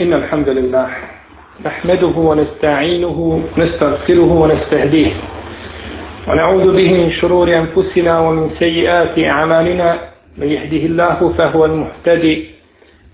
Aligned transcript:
إن 0.00 0.12
الحمد 0.12 0.48
لله 0.48 0.86
نحمده 1.66 2.06
ونستعينه 2.16 3.42
نستغفره 3.58 4.32
ونستهديه 4.32 5.12
ونعوذ 6.28 6.72
به 6.76 6.92
من 6.92 7.10
شرور 7.12 7.48
أنفسنا 7.56 8.20
ومن 8.20 8.50
سيئات 8.58 9.18
أعمالنا 9.18 9.98
من 10.38 10.46
يهده 10.48 10.76
الله 10.86 11.32
فهو 11.38 11.64
المهتدي 11.64 12.44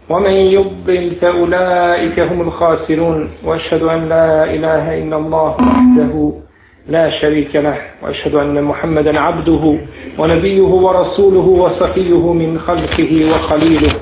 ومن 0.08 0.30
يضل 0.30 1.12
فأولئك 1.20 2.20
هم 2.20 2.40
الخاسرون 2.40 3.30
وأشهد 3.44 3.82
أن 3.82 4.08
لا 4.08 4.44
إله 4.44 4.98
إلا 5.02 5.16
الله 5.16 5.56
وحده 5.60 6.32
لا 6.88 7.10
شريك 7.20 7.56
له 7.56 7.76
وأشهد 8.02 8.34
أن 8.34 8.62
محمدا 8.64 9.20
عبده 9.20 9.78
ونبيه 10.18 10.62
ورسوله 10.86 11.46
وصفيه 11.64 12.32
من 12.32 12.58
خلقه 12.58 13.30
وخليله 13.32 13.92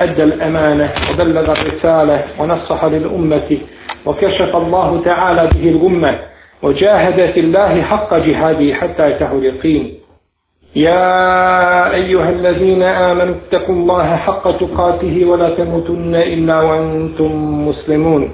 أدى 0.00 0.22
الأمانة 0.22 0.90
وبلغ 1.10 1.52
الرسالة 1.52 2.24
ونصح 2.38 2.84
للأمة 2.84 3.58
وكشف 4.06 4.56
الله 4.56 5.02
تعالى 5.04 5.48
به 5.54 5.68
الغمة 5.68 6.18
وجاهد 6.62 7.30
في 7.32 7.40
الله 7.40 7.82
حق 7.82 8.14
جهاده 8.16 8.74
حتى 8.74 9.10
يتاه 9.10 9.32
اليقين. 9.32 9.94
يا 10.76 11.94
أيها 11.94 12.30
الذين 12.30 12.82
آمنوا 12.82 13.34
اتقوا 13.34 13.74
الله 13.74 14.16
حق 14.16 14.56
تقاته 14.56 15.24
ولا 15.24 15.48
تموتن 15.48 16.14
إلا 16.14 16.62
وأنتم 16.62 17.32
مسلمون. 17.68 18.30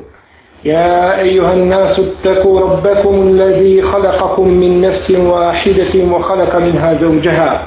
يا 0.65 1.21
أيها 1.21 1.52
الناس 1.52 1.98
اتقوا 1.98 2.60
ربكم 2.60 3.15
الذي 3.23 3.82
خلقكم 3.82 4.48
من 4.48 4.80
نفس 4.80 5.10
واحدة 5.10 5.95
وخلق 6.10 6.57
منها 6.57 6.95
زوجها 7.01 7.66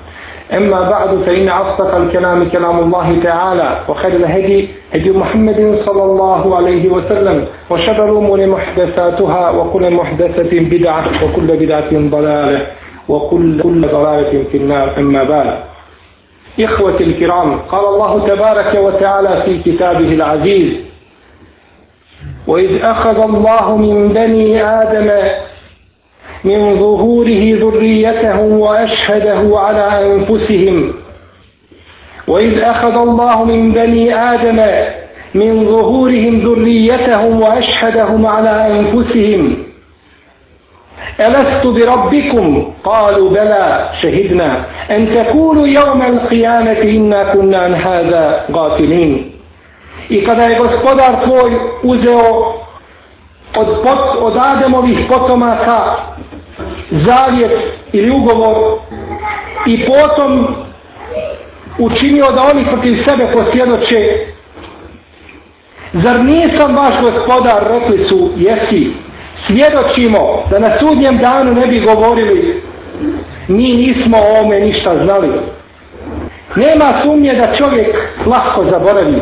أما 0.53 0.89
بعد 0.89 1.09
فإن 1.25 1.49
أصدق 1.49 1.95
الكلام 1.95 2.49
كلام 2.49 2.79
الله 2.79 3.19
تعالى 3.23 3.79
وخير 3.89 4.13
الهدي 4.15 4.67
هدي 4.93 5.11
محمد 5.11 5.79
صلى 5.85 6.03
الله 6.03 6.55
عليه 6.55 6.89
وسلم 6.89 7.45
وشر 7.69 8.05
الأمور 8.05 8.47
محدثاتها 8.47 9.49
وكل 9.49 9.91
محدثة 9.91 10.59
بدعة 10.59 11.05
وكل 11.23 11.47
بدعة 11.47 11.91
ضلالة 11.91 12.67
وكل 13.09 13.61
كل 13.61 13.81
ضلالة 13.87 14.43
في 14.51 14.57
النار. 14.57 14.93
أما 14.97 15.23
بعد 15.23 15.53
إخوتي 16.59 17.03
الكرام 17.03 17.59
قال 17.59 17.85
الله 17.85 18.27
تبارك 18.27 18.75
وتعالى 18.75 19.41
في 19.45 19.71
كتابه 19.71 20.13
العزيز 20.13 20.73
وإذ 22.47 22.81
أخذ 22.83 23.19
الله 23.19 23.77
من 23.77 24.07
بني 24.09 24.63
آدم 24.63 25.11
من 26.43 26.79
ظهوره 26.79 27.43
ذريتهم 27.63 28.59
وأشهده 28.59 29.59
على 29.59 30.15
أنفسهم. 30.15 30.93
وإذ 32.27 32.59
أخذ 32.59 32.95
الله 33.07 33.43
من 33.45 33.71
بني 33.71 34.15
آدم 34.15 34.59
من 35.35 35.65
ظهورهم 35.65 36.39
ذريتهم 36.39 37.41
وأشهدهم 37.41 38.25
على 38.25 38.67
أنفسهم. 38.79 39.57
ألست 41.19 41.63
بربكم؟ 41.65 42.73
قالوا 42.83 43.29
بلى 43.29 43.89
شهدنا. 44.01 44.65
أن 44.91 45.13
تقولوا 45.15 45.67
يوم 45.67 46.01
القيامة 46.01 46.81
إنا 46.81 47.33
كنا 47.33 47.57
عن 47.57 47.73
هذا 47.75 48.45
غافلين. 48.51 49.31
I 50.11 50.21
kada 50.25 50.47
je 50.49 50.55
gospodar 50.55 51.23
od, 53.55 53.67
pot, 53.83 53.99
od 54.19 54.37
Ademovih 54.37 54.97
potomaka 55.09 55.95
zavjet 56.91 57.51
ili 57.91 58.09
ugovor 58.09 58.55
i 59.67 59.85
potom 59.85 60.55
učinio 61.77 62.31
da 62.31 62.41
oni 62.41 62.65
protiv 62.65 63.03
sebe 63.07 63.31
posvjedoče. 63.33 64.25
Zar 65.93 66.25
nisam 66.25 66.75
vaš 66.75 66.93
gospodar 67.01 67.63
rekli 67.71 68.07
su 68.09 68.31
jesi 68.37 68.93
svjedočimo 69.47 70.43
da 70.51 70.59
na 70.59 70.69
sudnjem 70.79 71.17
danu 71.17 71.51
ne 71.53 71.67
bi 71.67 71.79
govorili 71.79 72.61
mi 73.47 73.73
nismo 73.73 74.17
o 74.17 74.45
ome 74.45 74.59
ništa 74.59 75.05
znali. 75.05 75.29
Nema 76.55 77.01
sumnje 77.03 77.33
da 77.33 77.55
čovjek 77.57 77.95
lahko 78.25 78.65
zaboravi 78.71 79.21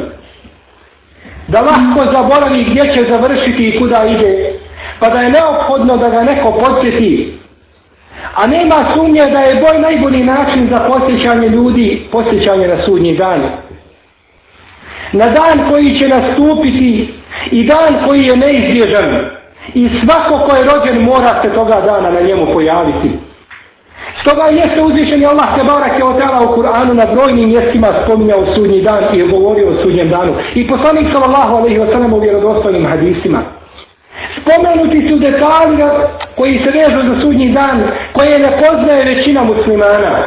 da 1.51 1.59
lahko 1.61 2.11
zaboravi 2.13 2.65
gdje 2.69 2.83
će 2.93 3.11
završiti 3.11 3.63
i 3.67 3.79
kuda 3.79 4.05
ide 4.05 4.53
pa 4.99 5.09
da 5.09 5.19
je 5.19 5.29
neophodno 5.29 5.97
da 5.97 6.09
ga 6.09 6.23
neko 6.23 6.51
podsjeti 6.51 7.39
A 8.35 8.47
nema 8.47 8.75
sumnje 8.93 9.21
da 9.31 9.39
je 9.39 9.55
boj 9.55 9.81
najbolji 9.81 10.23
način 10.23 10.69
za 10.71 10.79
posjećanje 10.79 11.47
ljudi, 11.47 12.07
posjećanje 12.11 12.67
na 12.67 12.85
sudnji 12.85 13.15
dan. 13.17 13.41
Na 15.13 15.25
dan 15.29 15.69
koji 15.69 15.99
će 15.99 16.07
nastupiti 16.07 17.13
i 17.51 17.63
dan 17.67 18.05
koji 18.07 18.21
je 18.21 18.37
neizbježan. 18.37 19.29
I 19.73 19.89
svako 20.03 20.45
ko 20.45 20.55
je 20.55 20.63
rođen 20.63 21.01
mora 21.03 21.41
se 21.41 21.53
toga 21.53 21.81
dana 21.85 22.11
na 22.11 22.21
njemu 22.21 22.53
pojaviti. 22.53 23.09
Stoga 24.29 24.47
jeste 24.49 24.81
uzvišeni 24.81 25.25
Allah 25.25 25.47
te 25.57 25.63
barak 25.63 25.99
je 25.99 26.05
otala 26.05 26.39
u 26.41 26.55
Kur'anu 26.55 26.93
na 26.93 27.05
brojnim 27.13 27.49
mjestima 27.49 27.87
spominjao 28.03 28.55
sudnji 28.55 28.81
dan 28.81 29.03
i 29.13 29.27
govorio 29.27 29.69
o 29.69 29.83
sudnjem 29.83 30.09
danu. 30.09 30.33
I 30.55 30.67
poslanik 30.67 31.07
sallallahu 31.13 31.55
alaihi 31.55 31.79
wa 31.79 31.91
sallam 31.93 32.13
u 32.13 32.19
vjerodostojnim 32.19 32.85
hadisima. 32.85 33.41
Spomenuti 34.41 35.09
su 35.09 35.15
detalji 35.19 35.77
koji 36.35 36.61
se 36.63 36.71
vežu 36.71 36.99
za 37.09 37.21
sudnji 37.21 37.49
dan, 37.49 37.91
koje 38.13 38.39
ne 38.39 38.51
poznaje 38.61 39.15
većina 39.15 39.43
muslimana. 39.43 40.23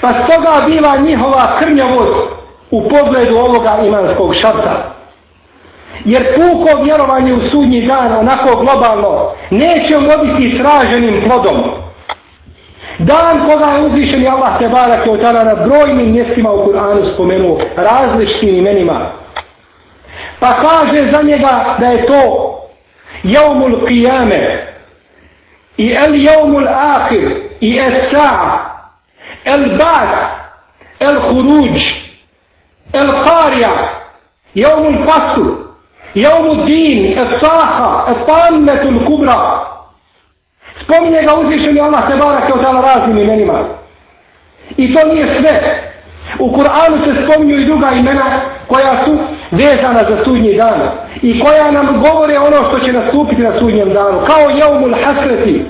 Pa 0.00 0.08
stoga 0.08 0.66
bila 0.66 0.96
njihova 0.96 1.58
krnjavost 1.58 2.16
u 2.70 2.82
pogledu 2.88 3.36
ovoga 3.36 3.78
imanskog 3.86 4.34
šarta. 4.40 4.94
Jer 6.04 6.22
puko 6.34 6.82
vjerovanje 6.84 7.32
u 7.34 7.50
sudnji 7.50 7.86
dan, 7.86 8.12
onako 8.12 8.48
globalno, 8.62 9.30
neće 9.50 9.94
voditi 9.96 10.58
sraženim 10.58 11.24
plodom 11.24 11.81
dan 13.06 13.46
koga 13.46 13.66
je 13.66 13.84
uzvišen 13.86 14.22
i 14.22 14.28
Allah 14.28 14.58
te 14.58 14.68
barak 14.68 15.06
je 15.06 15.12
otala 15.12 15.44
na 15.44 15.54
brojnim 15.54 16.12
mjestima 16.12 16.52
u 16.52 16.64
Kur'anu 16.64 17.14
spomenuo 17.14 17.60
različitim 17.76 18.54
imenima. 18.56 19.10
Pa 20.40 20.52
kaže 20.52 21.10
za 21.10 21.22
njega 21.22 21.76
da 21.78 21.86
je 21.86 22.06
to 22.06 22.22
jaumul 23.22 23.86
qiyame 23.86 24.58
i 25.76 25.92
el 25.92 26.24
jaumul 26.24 26.68
Akhir 26.68 27.36
i 27.60 27.78
es 27.78 27.94
sa' 28.12 28.72
el 29.44 29.76
bas 29.78 30.10
el 31.00 31.16
huruđ 31.20 31.82
el 32.92 33.08
karja 33.24 33.72
jaumul 34.54 35.06
pasu 35.06 35.56
jaumul 36.14 36.66
din 36.66 37.18
es 37.18 37.40
saha 37.42 38.12
es 38.12 38.26
pametul 38.26 39.04
kubra 39.06 39.38
Spominje 40.84 41.22
ga 41.22 41.34
uzvišeni 41.40 41.80
Allah 41.80 42.02
se 42.08 42.16
barake 42.24 42.52
od 42.52 42.84
raznim 42.84 43.18
imenima. 43.18 43.58
I 44.76 44.94
to 44.94 45.00
nije 45.12 45.40
sve. 45.40 45.82
U 46.38 46.46
Kur'anu 46.56 47.04
se 47.04 47.24
spominju 47.24 47.60
i 47.60 47.66
druga 47.66 47.90
imena 47.90 48.40
koja 48.66 49.04
su 49.04 49.18
vezana 49.50 50.02
za 50.08 50.24
sudnji 50.24 50.54
dan 50.56 50.80
i 51.22 51.40
koja 51.40 51.70
nam 51.70 52.00
govore 52.00 52.38
ono 52.38 52.68
što 52.68 52.86
će 52.86 52.92
nastupiti 52.92 53.42
na 53.42 53.58
sudnjem 53.58 53.92
danu 53.92 54.20
kao 54.26 54.50
jeumul 54.58 54.94
hasreti 55.04 55.64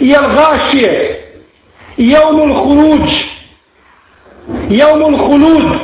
jel 0.00 0.22
gašije 0.22 1.22
jeumul 1.96 2.64
huruđ 2.64 3.10
jeumul 4.68 5.18
hulud 5.26 5.80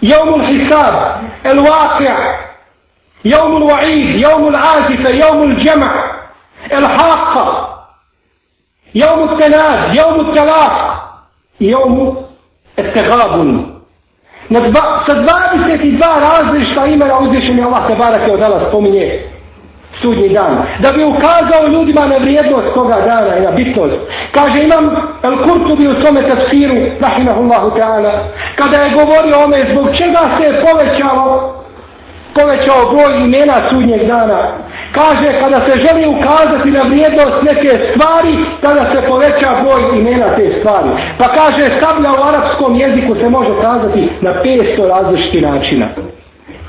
jeumul 0.00 0.46
hisab 0.46 0.94
el 1.44 1.58
waqia 1.58 2.16
jeumul 3.22 3.62
wa'id 3.62 4.20
jeumul 4.20 4.56
azife 4.56 5.16
jeumul 5.18 5.56
džema 5.64 6.11
el 6.76 6.84
haqqa 6.84 7.44
jeumul 8.94 9.38
tenad 9.38 9.94
jeumul 9.94 10.34
talaq 10.34 10.76
jeumul 11.60 12.16
estegabun 12.76 13.72
Na 14.50 14.60
dva, 14.60 15.04
sa 15.06 15.14
22 15.14 16.00
različita 16.20 16.86
imena 16.86 17.18
uzvišen 17.18 17.58
je 17.58 17.64
Allah 17.64 17.86
Tebarak 17.86 18.22
od 18.28 18.34
odala 18.34 18.68
spominje 18.68 19.32
sudnji 20.02 20.28
dan. 20.28 20.52
Da 20.82 20.92
bi 20.92 21.04
ukazao 21.04 21.72
ljudima 21.72 22.06
na 22.06 22.16
vrijednost 22.16 22.74
toga 22.74 22.96
dana 23.08 23.36
i 23.36 23.40
na 23.40 23.50
bitnost. 23.50 24.00
Kaže 24.32 24.62
imam 24.62 24.84
El 25.22 25.36
Kurtubi 25.44 25.88
u 25.88 26.00
tome 26.02 26.20
tafsiru, 26.22 26.76
rahimahullahu 27.00 27.68
ta'ala, 27.78 28.12
kada 28.56 28.76
je 28.76 28.94
govorio 28.98 29.44
ome 29.44 29.58
zbog 29.70 29.86
čega 29.98 30.22
se 30.34 30.42
je 30.48 30.60
povećalo, 30.64 31.26
povećao 32.34 32.80
broj 32.92 33.12
imena 33.24 33.56
sudnjeg 33.70 34.06
dana. 34.06 34.40
Kaže, 34.98 35.40
kada 35.40 35.58
se 35.66 35.74
želi 35.84 36.04
ukazati 36.16 36.70
na 36.70 36.82
vrijednost 36.82 37.36
neke 37.42 37.70
stvari, 37.88 38.34
tada 38.60 38.82
se 38.92 39.06
poveća 39.08 39.50
broj 39.62 39.98
imena 39.98 40.28
te 40.36 40.46
stvari. 40.58 40.90
Pa 41.18 41.26
kaže, 41.38 41.64
sablja 41.80 42.10
u 42.12 42.22
arapskom 42.28 42.76
jeziku 42.76 43.14
se 43.14 43.28
može 43.28 43.52
kazati 43.60 44.08
na 44.20 44.30
500 44.44 44.88
različitih 44.88 45.42
načina. 45.42 45.86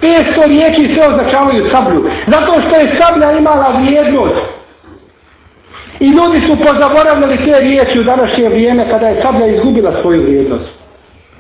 500 0.02 0.48
riječi 0.48 0.96
se 0.96 1.02
označavaju 1.10 1.70
sablju. 1.72 2.02
Zato 2.28 2.52
što 2.62 2.76
je 2.76 2.96
sablja 3.00 3.32
imala 3.32 3.68
vrijednost. 3.78 4.46
I 6.00 6.08
ljudi 6.18 6.40
su 6.48 6.54
pozaboravljali 6.68 7.38
te 7.46 7.60
riječi 7.60 8.00
u 8.00 8.04
današnje 8.04 8.50
vrijeme 8.50 8.90
kada 8.90 9.08
je 9.08 9.22
sablja 9.24 9.48
izgubila 9.48 10.02
svoju 10.02 10.22
vrijednost 10.22 10.70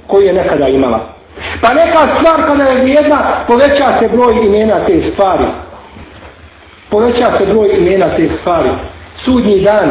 koju 0.08 0.26
je 0.26 0.34
nekada 0.34 0.68
imala. 0.68 1.00
Pa 1.62 1.74
neka 1.74 2.00
stvar 2.16 2.48
kada 2.48 2.64
je 2.64 2.82
vrijedna, 2.82 3.46
poveća 3.48 3.88
se 4.00 4.08
broj 4.08 4.34
imena 4.46 4.86
te 4.86 5.12
stvari 5.14 5.46
poveća 6.94 7.38
se 7.38 7.46
broj 7.46 7.70
imena 7.78 8.16
te 8.16 8.30
stvari. 8.42 8.70
Sudnji 9.26 9.60
dan. 9.62 9.90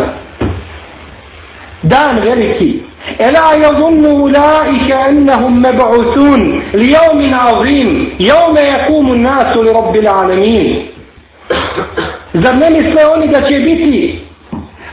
Dan 1.83 2.21
veliki. 2.21 2.83
Ela 3.19 3.47
yadunnu 3.65 4.11
ulaika 4.25 4.95
annahum 5.09 5.63
mab'utun 5.63 6.41
li 6.73 6.87
yawmin 6.97 7.33
'azim 7.35 7.91
yawma 8.19 8.61
yaqumu 8.73 9.13
an-nasu 9.13 9.63
li 9.63 9.73
rabbil 9.73 10.09
'alamin. 10.09 10.67
Zar 12.35 12.57
ne 12.57 12.71
misle 12.71 13.07
oni 13.15 13.29
da 13.29 13.41
će 13.41 13.57
biti 13.69 14.21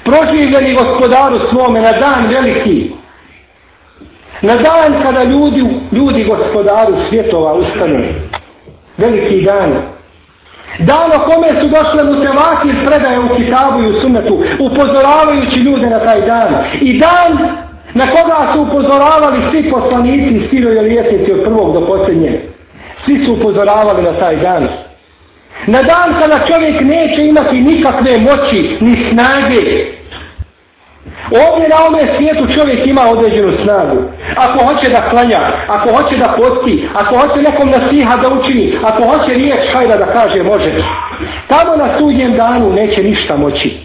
proživljeni 0.03 0.73
gospodaru 0.73 1.39
svome 1.50 1.79
na 1.81 1.91
dan 1.91 2.27
veliki? 2.27 2.91
Na 4.41 4.56
dan 4.56 5.03
kada 5.03 5.23
ljudi, 5.23 5.61
ljudi 5.91 6.23
gospodaru 6.23 6.94
svjetova 7.09 7.53
ustanu. 7.53 8.03
Veliki 8.97 9.41
dan. 9.41 9.98
Dan 10.80 10.98
o 10.98 11.06
ono 11.06 11.25
kome 11.25 11.48
su 11.60 11.68
došle 11.68 12.04
mu 12.04 12.13
tevakir 12.24 12.75
predaje 12.88 13.19
u 13.19 13.30
kitabu 13.38 13.81
i 13.81 13.89
u 13.89 14.01
sunnetu, 14.01 14.44
upozoravajući 14.60 15.60
ljude 15.60 15.88
na 15.89 16.00
taj 16.00 16.21
dan. 16.21 16.50
I 16.81 17.00
dan 17.00 17.31
na 17.94 18.06
koga 18.07 18.54
su 18.54 18.62
upozoravali 18.62 19.39
svi 19.51 19.71
poslanici, 19.71 20.48
svi 20.50 20.63
rojeljetici 20.63 21.31
od 21.31 21.44
prvog 21.44 21.74
do 21.74 21.88
posljednje. 21.88 22.42
Svi 23.06 23.25
su 23.25 23.33
upozoravali 23.33 24.04
na 24.04 24.19
taj 24.19 24.36
dan. 24.36 24.68
Na 25.68 25.81
dan 25.83 26.10
kada 26.19 26.38
čovjek 26.51 26.81
neće 26.81 27.21
imati 27.27 27.56
nikakve 27.62 28.12
moći, 28.18 28.77
ni 28.81 28.95
snage, 29.10 29.62
Ovdje 31.45 31.69
na 31.69 31.77
ovome 31.81 32.03
svijetu 32.17 32.43
čovjek 32.55 32.87
ima 32.87 33.01
određenu 33.13 33.51
snagu. 33.63 33.97
Ako 34.45 34.57
hoće 34.65 34.89
da 34.89 35.09
klanja, 35.09 35.41
ako 35.67 35.87
hoće 35.95 36.17
da 36.17 36.33
posti, 36.37 36.89
ako 36.93 37.17
hoće 37.17 37.41
nekom 37.41 37.67
nasiha 37.69 38.17
da 38.17 38.27
učini, 38.37 38.77
ako 38.83 39.01
hoće 39.03 39.31
riječ 39.33 39.73
hajda 39.73 39.97
da 39.97 40.05
kaže 40.05 40.43
može. 40.43 40.71
Tamo 41.47 41.75
na 41.75 41.97
sudnjem 41.97 42.35
danu 42.35 42.73
neće 42.73 43.03
ništa 43.03 43.37
moći. 43.37 43.77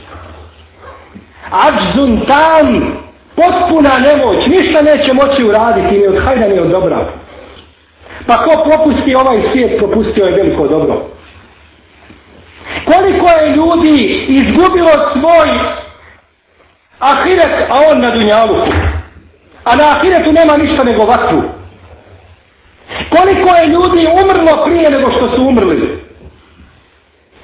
Ađzun 1.66 2.20
tam, 2.26 2.66
potpuna 3.36 3.94
nemoć, 4.08 4.46
ništa 4.46 4.78
neće 4.82 5.12
moći 5.12 5.44
uraditi 5.44 5.98
ni 5.98 6.06
od 6.06 6.24
hajda 6.24 6.46
ni 6.48 6.58
od 6.58 6.70
dobra. 6.70 6.98
Pa 8.26 8.34
ko 8.36 8.52
propusti 8.64 9.14
ovaj 9.14 9.38
svijet, 9.52 9.78
propustio 9.78 10.24
je 10.24 10.36
veliko 10.36 10.68
dobro. 10.68 10.94
Koliko 12.84 13.26
je 13.28 13.56
ljudi 13.56 13.96
izgubilo 14.28 14.92
svoj 15.12 15.48
ahiret, 16.98 17.54
a 17.70 17.76
on 17.90 18.00
na 18.00 18.10
dunjaluku. 18.10 18.70
A 19.64 19.76
na 19.76 19.84
ahiretu 19.84 20.32
nema 20.32 20.56
ništa 20.56 20.84
nego 20.84 21.04
vatru. 21.04 21.42
Koliko 23.08 23.48
je 23.56 23.68
ljudi 23.74 24.06
umrlo 24.22 24.64
prije 24.64 24.90
nego 24.90 25.10
što 25.10 25.36
su 25.36 25.42
umrli? 25.42 26.04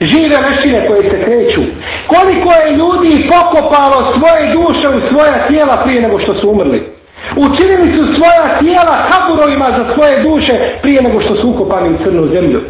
Žive 0.00 0.36
lešine 0.36 0.86
koje 0.86 1.02
se 1.02 1.24
kreću. 1.24 1.62
Koliko 2.06 2.50
je 2.52 2.76
ljudi 2.76 3.28
pokopalo 3.28 3.98
svoje 4.18 4.42
duše 4.52 4.88
u 4.88 5.00
svoja 5.10 5.48
tijela 5.48 5.76
prije 5.84 6.02
nego 6.02 6.20
što 6.20 6.34
su 6.34 6.50
umrli? 6.50 6.92
Učinili 7.36 7.86
su 7.96 8.02
svoja 8.16 8.58
tijela 8.58 9.06
kaburovima 9.10 9.68
za 9.78 9.94
svoje 9.94 10.22
duše 10.22 10.78
prije 10.82 11.02
nego 11.02 11.20
što 11.20 11.36
su 11.36 11.48
ukopani 11.48 11.94
u 11.94 11.98
crnu 12.04 12.28
zemlju. 12.28 12.60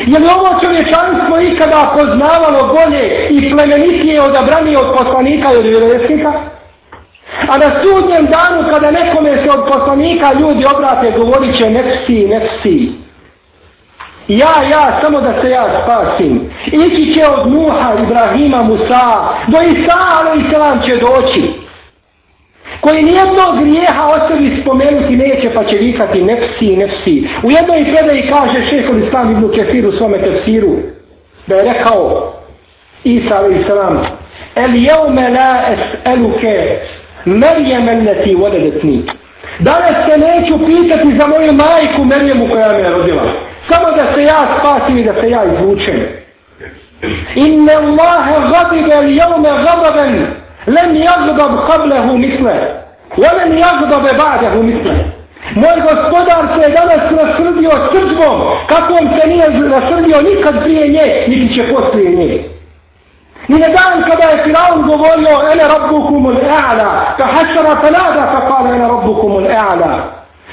Je 0.00 0.18
li 0.18 0.26
ovo 0.36 0.60
čovječanstvo 0.62 1.34
ikada 1.40 1.92
poznavalo 1.96 2.60
bolje 2.74 3.04
i 3.30 3.50
plemenitije 3.52 4.22
odabranije 4.22 4.78
od 4.78 4.90
poslanika 4.98 5.46
i 5.52 5.56
od 5.56 5.64
vjerovjesnika? 5.64 6.32
A 7.50 7.58
na 7.58 7.68
sudnjem 7.80 8.24
danu 8.36 8.68
kada 8.70 8.90
nekome 8.90 9.32
se 9.32 9.48
od 9.58 9.62
poslanika 9.72 10.32
ljudi 10.40 10.64
obrate 10.74 11.18
govorit 11.18 11.58
će 11.58 11.70
nefsi, 11.70 12.28
nefsi. 12.28 12.78
Ja, 14.28 14.54
ja, 14.70 15.00
samo 15.02 15.20
da 15.20 15.42
se 15.42 15.48
ja 15.48 15.64
spasim. 15.82 16.50
Ići 16.66 17.14
će 17.14 17.26
od 17.34 17.52
Nuha, 17.52 17.92
Ibrahima, 18.04 18.62
Musa, 18.62 19.06
do 19.46 19.58
Isa, 19.60 19.98
ali 20.18 20.40
i 20.40 20.50
će 20.86 20.96
doći 20.96 21.65
koji 22.80 23.02
nijednog 23.02 23.50
grijeha 23.60 24.04
o 24.14 24.28
sebi 24.28 24.62
spomenuti 24.62 25.16
neće 25.16 25.54
pa 25.54 25.64
će 25.64 25.76
vikati 25.76 26.22
nefsi, 26.22 26.76
nefsi. 26.76 27.28
U 27.46 27.50
jednoj 27.50 27.84
predaji 27.92 28.28
kaže 28.28 28.58
šehol 28.70 29.04
islam 29.04 29.30
ibn 29.30 29.52
Kefir 29.54 29.86
u 29.86 29.92
svome 29.92 30.18
tefsiru 30.18 30.76
da 31.46 31.54
je 31.54 31.72
rekao 31.72 32.32
Isa 33.04 33.36
alaih 33.36 33.66
salam 33.68 34.06
El 34.54 34.74
jeume 34.74 35.28
la 35.28 35.52
es'eluke 35.74 36.78
Merjem 37.24 37.88
elleti 37.88 38.34
voledetni 38.34 39.04
Danas 39.58 39.96
se 40.08 40.18
neću 40.18 40.66
pitati 40.66 41.18
za 41.18 41.26
moju 41.26 41.52
majku 41.52 42.04
Merjemu 42.04 42.48
koja 42.48 42.68
me 42.72 42.78
je 42.78 42.90
rodila. 42.90 43.32
Samo 43.68 43.90
da 43.96 44.14
se 44.14 44.22
ja 44.22 44.58
spasim 44.58 44.98
i 44.98 45.04
da 45.04 45.12
se 45.12 45.30
ja 45.30 45.42
izvučem. 45.44 46.06
Inne 47.34 47.72
Allahe 47.72 48.34
gadibe 48.52 48.94
el 48.94 49.08
jeume 49.18 49.50
gadaben 49.66 50.26
lem 50.66 50.90
jazgab 50.96 51.52
kablehu 51.66 52.18
misle, 52.18 52.56
wa 53.22 53.30
lem 53.36 53.52
jazgab 53.58 54.02
ebađahu 54.14 54.62
misle. 54.62 54.96
Moj 55.54 55.76
gospodar 55.88 56.42
se 56.54 56.60
je 56.62 56.74
danas 56.78 57.02
nasrdio 57.18 57.70
srđbom, 57.90 58.38
kako 58.68 58.92
on 58.92 59.06
se 59.16 59.28
nije 59.28 59.48
nasrdio 59.50 60.16
nikad 60.30 60.54
prije 60.62 60.88
nje, 60.88 61.08
niti 61.28 61.54
će 61.54 61.62
poslije 61.74 62.10
nje. 62.10 62.44
I 63.48 63.52
na 63.52 63.68
dan 63.76 63.94
kada 64.08 64.24
je 64.30 64.42
Firaun 64.44 64.80
govorio, 64.86 65.34
ene 65.52 65.64
rabbukum 65.74 66.26
ul-e'ala, 66.26 66.90
fa 67.18 67.26
hašara 67.34 67.74
fanada, 67.82 68.22
fa 68.32 68.40
kale 68.48 68.68
ene 68.76 68.88
rabbukum 68.88 69.44
e'ala. 69.44 69.92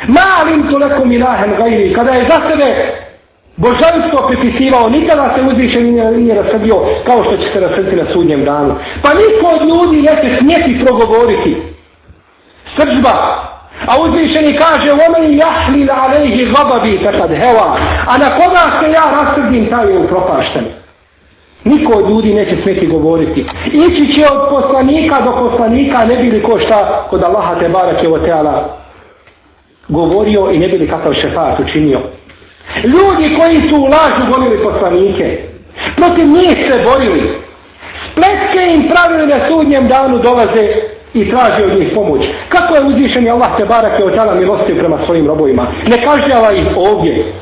Ma 0.07 0.25
alim 0.41 0.67
tu 0.69 0.77
lekom 0.77 1.11
ilahem 1.11 1.55
gajri, 1.57 1.93
kada 1.93 2.11
je 2.11 2.27
za 2.29 2.37
sebe 2.49 2.69
božanstvo 3.57 4.27
pripisivao, 4.27 4.89
nikada 4.89 5.35
se 5.35 5.41
uzviše 5.51 5.79
nije, 5.81 6.11
nije 6.11 6.41
rasrdio 6.41 6.75
kao 7.05 7.23
što 7.23 7.37
će 7.37 7.47
se 7.53 7.59
rasrti 7.59 7.95
na 7.95 8.05
sudnjem 8.13 8.45
danu. 8.45 8.75
Pa 9.03 9.09
niko 9.21 9.45
od 9.55 9.61
ljudi 9.71 9.97
neće 10.01 10.37
smjeti 10.39 10.85
progovoriti. 10.85 11.51
Sržba. 12.77 13.15
A 13.89 13.91
uzvišeni 14.05 14.57
kaže, 14.63 14.89
omen 14.91 15.37
jahli 15.43 15.85
la 15.85 15.95
alejhi 16.05 16.45
gababi 16.53 17.03
takad 17.03 17.29
heva. 17.29 17.67
A 18.11 18.13
na 18.23 18.29
koga 18.37 18.63
se 18.77 18.85
ja 18.97 19.05
rasrdim, 19.17 19.69
taj 19.69 19.91
je 19.91 19.99
upropašten. 19.99 20.65
Niko 21.63 21.93
od 21.99 22.09
ljudi 22.09 22.33
neće 22.33 22.55
smjeti 22.63 22.87
govoriti. 22.87 23.41
Ići 23.65 24.13
će 24.13 24.23
od 24.35 24.49
poslanika 24.49 25.21
do 25.21 25.31
poslanika, 25.31 26.05
ne 26.05 26.17
bili 26.17 26.43
ko 26.43 26.59
šta 26.59 27.07
kod 27.09 27.23
Allaha 27.23 27.59
te 27.59 27.69
barak 27.69 28.03
je 28.03 28.09
o 28.13 28.19
teala 28.19 28.83
govorio 29.87 30.51
i 30.51 30.59
ne 30.59 30.67
bili 30.67 30.87
kakav 30.87 31.13
šefat 31.13 31.59
učinio. 31.59 31.99
Ljudi 32.84 33.36
koji 33.38 33.70
su 33.70 33.76
u 33.76 33.84
lažu 33.94 34.32
gonili 34.32 34.62
poslanike, 34.62 35.38
protiv 35.96 36.26
njih 36.26 36.56
se 36.68 36.84
borili, 36.84 37.38
spletke 38.10 38.74
im 38.74 38.88
pravili 38.88 39.26
na 39.26 39.38
sudnjem 39.48 39.88
danu 39.88 40.18
dolaze 40.18 40.64
i 41.14 41.30
traži 41.30 41.62
od 41.64 41.78
njih 41.78 41.88
pomoć. 41.94 42.22
Kako 42.48 42.74
je 42.74 42.86
uzvišen 42.86 43.30
Allah 43.30 43.50
te 43.56 43.64
barak 43.64 43.98
je 43.98 44.04
ođala 44.04 44.34
milostiv 44.34 44.78
prema 44.78 44.98
svojim 45.06 45.26
robovima? 45.26 45.66
Ne 45.86 45.96
kažnjava 46.04 46.52
ih 46.52 46.66
ovdje. 46.76 47.32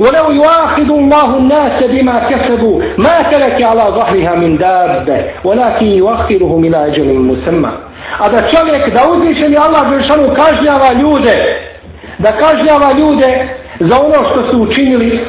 ولو 0.00 0.26
يواخذ 0.40 0.90
الله 0.90 1.36
الناس 1.36 1.82
بما 1.94 2.16
كسبوا 2.30 2.82
ما 2.96 3.22
ترك 3.22 3.62
على 3.62 3.82
ظهرها 3.98 4.34
من 4.34 4.58
دابة 4.58 5.24
ولكن 5.44 5.86
يوخرهم 5.86 6.64
إلى 6.64 6.86
أجل 6.86 7.14
مسمى 7.14 7.72
a 8.18 8.28
da 8.28 8.40
čovjek 8.48 8.94
da 8.94 9.00
uzvišeni 9.12 9.56
Allah 9.56 9.82
Žešanu 9.92 10.34
kažnjava 10.34 10.92
ljude 10.92 11.34
da 12.17 12.31
kažnjava 12.31 12.91
ljude 12.99 13.57
za 13.79 13.95
ono 14.05 14.29
što 14.29 14.51
su 14.51 14.61
učinili, 14.61 15.19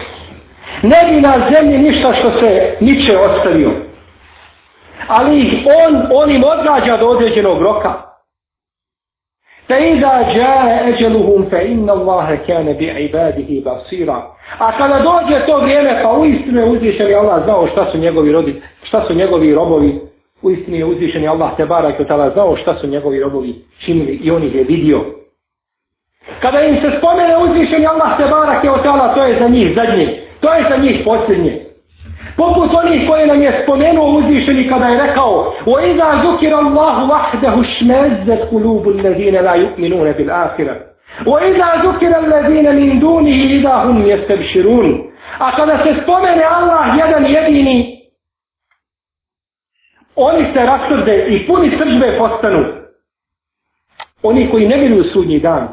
ne 0.82 1.00
bi 1.08 1.20
na 1.20 1.50
zemlji 1.50 1.78
ništa 1.78 2.14
što 2.14 2.40
se 2.40 2.76
niče 2.80 3.18
ostavio. 3.18 3.70
Ali 5.06 5.64
on, 5.84 6.06
on 6.12 6.30
im 6.30 6.44
odgađa 6.44 6.96
do 6.96 7.06
određenog 7.06 7.62
roka. 7.62 7.92
Fe 9.66 9.90
iza 9.90 10.24
džahe 10.34 10.90
eđeluhum 10.90 11.46
fe 11.50 11.64
inna 11.68 11.92
Allahe 11.92 12.36
kane 12.46 12.74
bi 12.74 12.84
ibadihi 12.84 13.62
basira. 13.64 14.22
A 14.58 14.78
kada 14.78 14.98
dođe 14.98 15.46
to 15.46 15.58
vrijeme, 15.58 16.00
pa 16.02 16.12
u 16.12 16.24
istinu 16.26 16.60
je 16.60 16.70
uzvišen 16.70 17.14
Allah 17.14 17.44
znao 17.44 17.66
šta 17.66 17.86
su 17.92 17.98
njegovi 17.98 18.32
rodi, 18.32 18.62
šta 18.82 19.04
su 19.06 19.14
njegovi 19.14 19.54
robovi, 19.54 20.00
u 20.42 20.50
istinu 20.50 20.76
je 20.76 20.84
uzvišen 20.84 21.28
Allah 21.28 21.56
te 21.56 21.66
barak 21.66 21.94
znao 22.32 22.56
šta 22.56 22.74
su 22.80 22.86
njegovi 22.86 23.20
robovi 23.20 23.54
činili 23.84 24.20
i 24.22 24.30
on 24.30 24.42
ih 24.44 24.54
je 24.54 24.64
vidio 24.64 25.17
Kada 26.41 26.61
im 26.61 26.75
se 26.81 26.97
spomene 26.97 27.37
uzvišenje 27.37 27.87
Allah 27.87 28.17
se 28.17 28.25
barak 28.27 28.63
je 28.63 28.71
otala, 28.71 29.13
to 29.15 29.23
je 29.23 29.39
za 29.39 29.47
njih 29.47 29.75
zadnje. 29.75 30.07
To 30.41 30.53
je 30.53 30.65
za 30.69 30.77
njih 30.77 31.01
posljednje. 31.05 31.63
Poput 32.37 32.69
onih 32.73 33.09
koje 33.09 33.27
nam 33.27 33.41
je 33.41 33.63
spomenuo 33.63 34.17
uzvišeni 34.17 34.69
kada 34.69 34.85
je 34.87 35.01
rekao 35.01 35.53
وَإِذَا 35.65 36.09
ذُكِرَ 36.25 36.53
اللَّهُ 36.63 36.95
وَحْدَهُ 37.11 37.55
شْمَزَّتْ 37.63 38.41
قُلُوبُ 38.51 38.87
الَّذِينَ 38.89 39.35
لَا 39.35 39.55
يُؤْمِنُونَ 39.55 40.11
بِالْآخِرَةِ 40.11 40.75
وَإِذَا 41.25 41.69
ذُكِرَ 41.85 42.11
الَّذِينَ 42.23 42.67
مِنْ 42.75 42.99
دُونِهِ 42.99 43.39
إِذَا 43.57 43.75
هُمْ 43.85 43.97
يَسْتَبْشِرُونَ 44.07 45.13
A 45.39 45.51
kada 45.55 45.83
se 45.83 46.01
spomene 46.01 46.43
Allah 46.43 46.95
jedan 46.97 47.25
jedini, 47.25 47.99
oni 50.15 50.53
se 50.53 50.65
rasrde 50.65 51.25
i 51.27 51.47
puni 51.47 51.69
sržbe 51.77 52.17
postanu. 52.17 52.65
Oni 54.23 54.49
koji 54.51 54.67
ne 54.67 54.77
vjeruju 54.77 55.03
sudnji 55.03 55.39
dan. 55.39 55.67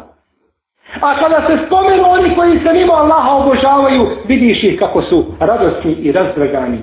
A 1.02 1.16
kada 1.20 1.48
se 1.48 1.66
spomenu 1.66 2.04
oni 2.08 2.36
koji 2.36 2.60
se 2.60 2.74
mimo 2.74 2.94
Allaha 2.94 3.32
obožavaju, 3.32 4.08
vidiš 4.26 4.64
ih 4.64 4.80
kako 4.80 5.02
su 5.02 5.26
radosni 5.40 5.92
i 5.92 6.12
razdragani. 6.12 6.82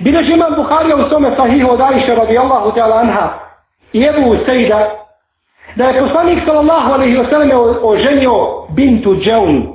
Bileži 0.00 0.32
imam 0.32 0.54
Bukharija 0.56 0.96
u 0.96 1.08
svome 1.08 1.32
sahihu 1.36 1.70
od 1.70 1.80
Aisha 1.80 2.14
radijallahu 2.14 2.70
ta'ala 2.70 3.00
anha 3.00 3.28
i 3.92 4.04
Ebu 4.04 4.36
Sejda 4.46 4.90
da 5.76 5.84
je 5.84 6.00
poslanik 6.00 6.38
sallallahu 6.46 6.92
alaihi 6.92 7.16
wasallam 7.16 7.78
oženio 7.82 8.66
bintu 8.68 9.16
Džaun. 9.16 9.66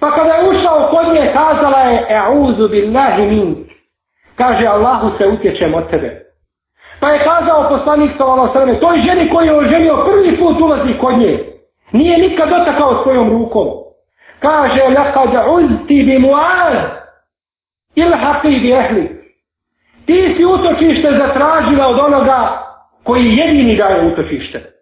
Pa 0.00 0.10
kada 0.10 0.34
je 0.34 0.48
ušao 0.48 0.88
kod 0.90 1.14
nje 1.14 1.32
kazala 1.34 1.78
je 1.78 2.06
E'uzu 2.08 2.68
billahi 2.68 3.22
min 3.22 3.64
kaže 4.36 4.66
Allahu 4.66 5.10
se 5.18 5.28
utječem 5.28 5.74
od 5.74 5.90
tebe. 5.90 6.21
Pa 7.02 7.10
je 7.10 7.24
kazao 7.24 7.68
poslanik 7.68 8.10
sallallahu 8.16 8.58
alejhi 8.58 8.72
ve 8.72 8.80
toj 8.80 9.02
ženi 9.06 9.30
koji 9.30 9.46
je 9.46 9.56
oženio 9.56 10.04
prvi 10.06 10.38
put 10.38 10.60
ulazi 10.60 10.98
kod 11.00 11.18
nje. 11.18 11.44
Nije 11.92 12.18
nikad 12.18 12.48
dotakao 12.48 13.02
svojom 13.02 13.30
rukom. 13.30 13.68
Kaže 14.38 14.82
laqad 14.82 15.34
ulti 15.54 16.02
bi 16.02 16.18
muaz 16.18 16.74
ilhaqi 17.94 18.60
bi 18.60 18.74
ahli. 18.74 19.08
Ti 20.06 20.34
si 20.36 20.44
utočište 20.44 21.10
zatražila 21.18 21.88
od 21.88 21.98
onoga 21.98 22.62
koji 23.04 23.36
jedini 23.36 23.76
daje 23.76 24.06
utočište. 24.06 24.72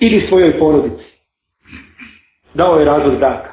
Ili 0.00 0.26
svojoj 0.28 0.58
porodici. 0.58 1.04
Dao 2.54 2.78
je 2.78 2.84
razlog 2.84 3.18
daka. 3.18 3.50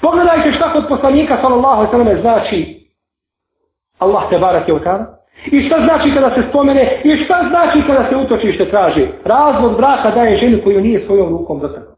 Pogledajte 0.00 0.52
šta 0.52 0.72
kod 0.72 0.88
poslanika 0.88 1.38
sallallahu 1.40 1.94
alejhi 1.94 2.14
ve 2.14 2.20
znači 2.20 2.86
Allah 3.98 4.30
te 4.30 4.38
barak 4.38 4.68
je 4.68 4.74
otara. 4.74 5.19
I 5.46 5.66
šta 5.66 5.76
znači 5.84 6.14
kada 6.14 6.30
se 6.34 6.42
spomene, 6.48 7.00
i 7.04 7.24
šta 7.24 7.44
znači 7.50 7.86
kada 7.86 8.08
se 8.08 8.16
utočište 8.16 8.70
traži? 8.70 9.06
Razlog 9.24 9.76
braka 9.76 10.10
daje 10.10 10.38
ženu 10.38 10.58
koju 10.64 10.80
nije 10.80 11.06
svojom 11.06 11.28
rukom 11.28 11.60
dotakla. 11.60 11.94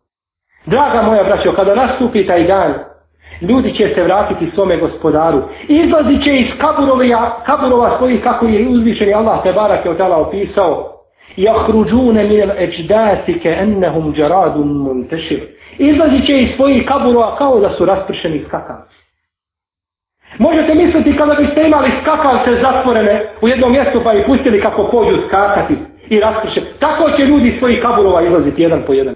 Draga 0.67 1.03
moja 1.03 1.25
braćo, 1.25 1.53
kada 1.53 1.75
nastupi 1.75 2.27
taj 2.27 2.45
dan, 2.45 2.75
ljudi 3.41 3.75
će 3.75 3.93
se 3.95 4.03
vratiti 4.03 4.51
svome 4.55 4.77
gospodaru. 4.77 5.43
Izlazi 5.69 6.23
će 6.25 6.37
iz 6.37 6.47
kaburova, 6.59 7.43
kaburova 7.47 7.99
svojih 7.99 8.23
kako 8.23 8.47
je 8.47 8.69
uzvišen 8.69 9.15
Allah 9.15 9.43
te 9.43 9.53
barak 9.53 9.85
je 9.85 9.91
otala 9.91 10.17
opisao. 10.17 10.89
Jahruđune 11.37 12.25
min 12.25 12.51
eđdasike 12.59 13.49
ennehum 13.49 14.15
džaradum 14.15 14.83
muntešir. 14.83 15.41
Izlazi 15.79 16.27
će 16.27 16.43
iz 16.43 16.49
svojih 16.57 16.87
kaburova 16.87 17.37
kao 17.37 17.61
da 17.61 17.71
su 17.71 17.85
raspršeni 17.85 18.45
skakavci. 18.49 18.92
Možete 20.39 20.75
misliti 20.75 21.17
kada 21.17 21.35
biste 21.35 21.63
imali 21.67 21.91
skakavce 22.03 22.61
zatvorene 22.63 23.23
u 23.41 23.49
jednom 23.49 23.73
mjestu 23.73 24.01
pa 24.05 24.13
ih 24.13 24.25
pustili 24.27 24.63
kako 24.63 24.89
pođu 24.91 25.17
skakati 25.29 25.75
i 26.09 26.21
raskriše. 26.21 26.61
Tako 26.79 27.11
će 27.17 27.23
ljudi 27.23 27.49
iz 27.49 27.59
svojih 27.59 27.83
kaburova 27.83 28.23
izlaziti 28.23 28.63
jedan 28.63 28.83
po 28.87 28.93
jedan. 28.93 29.15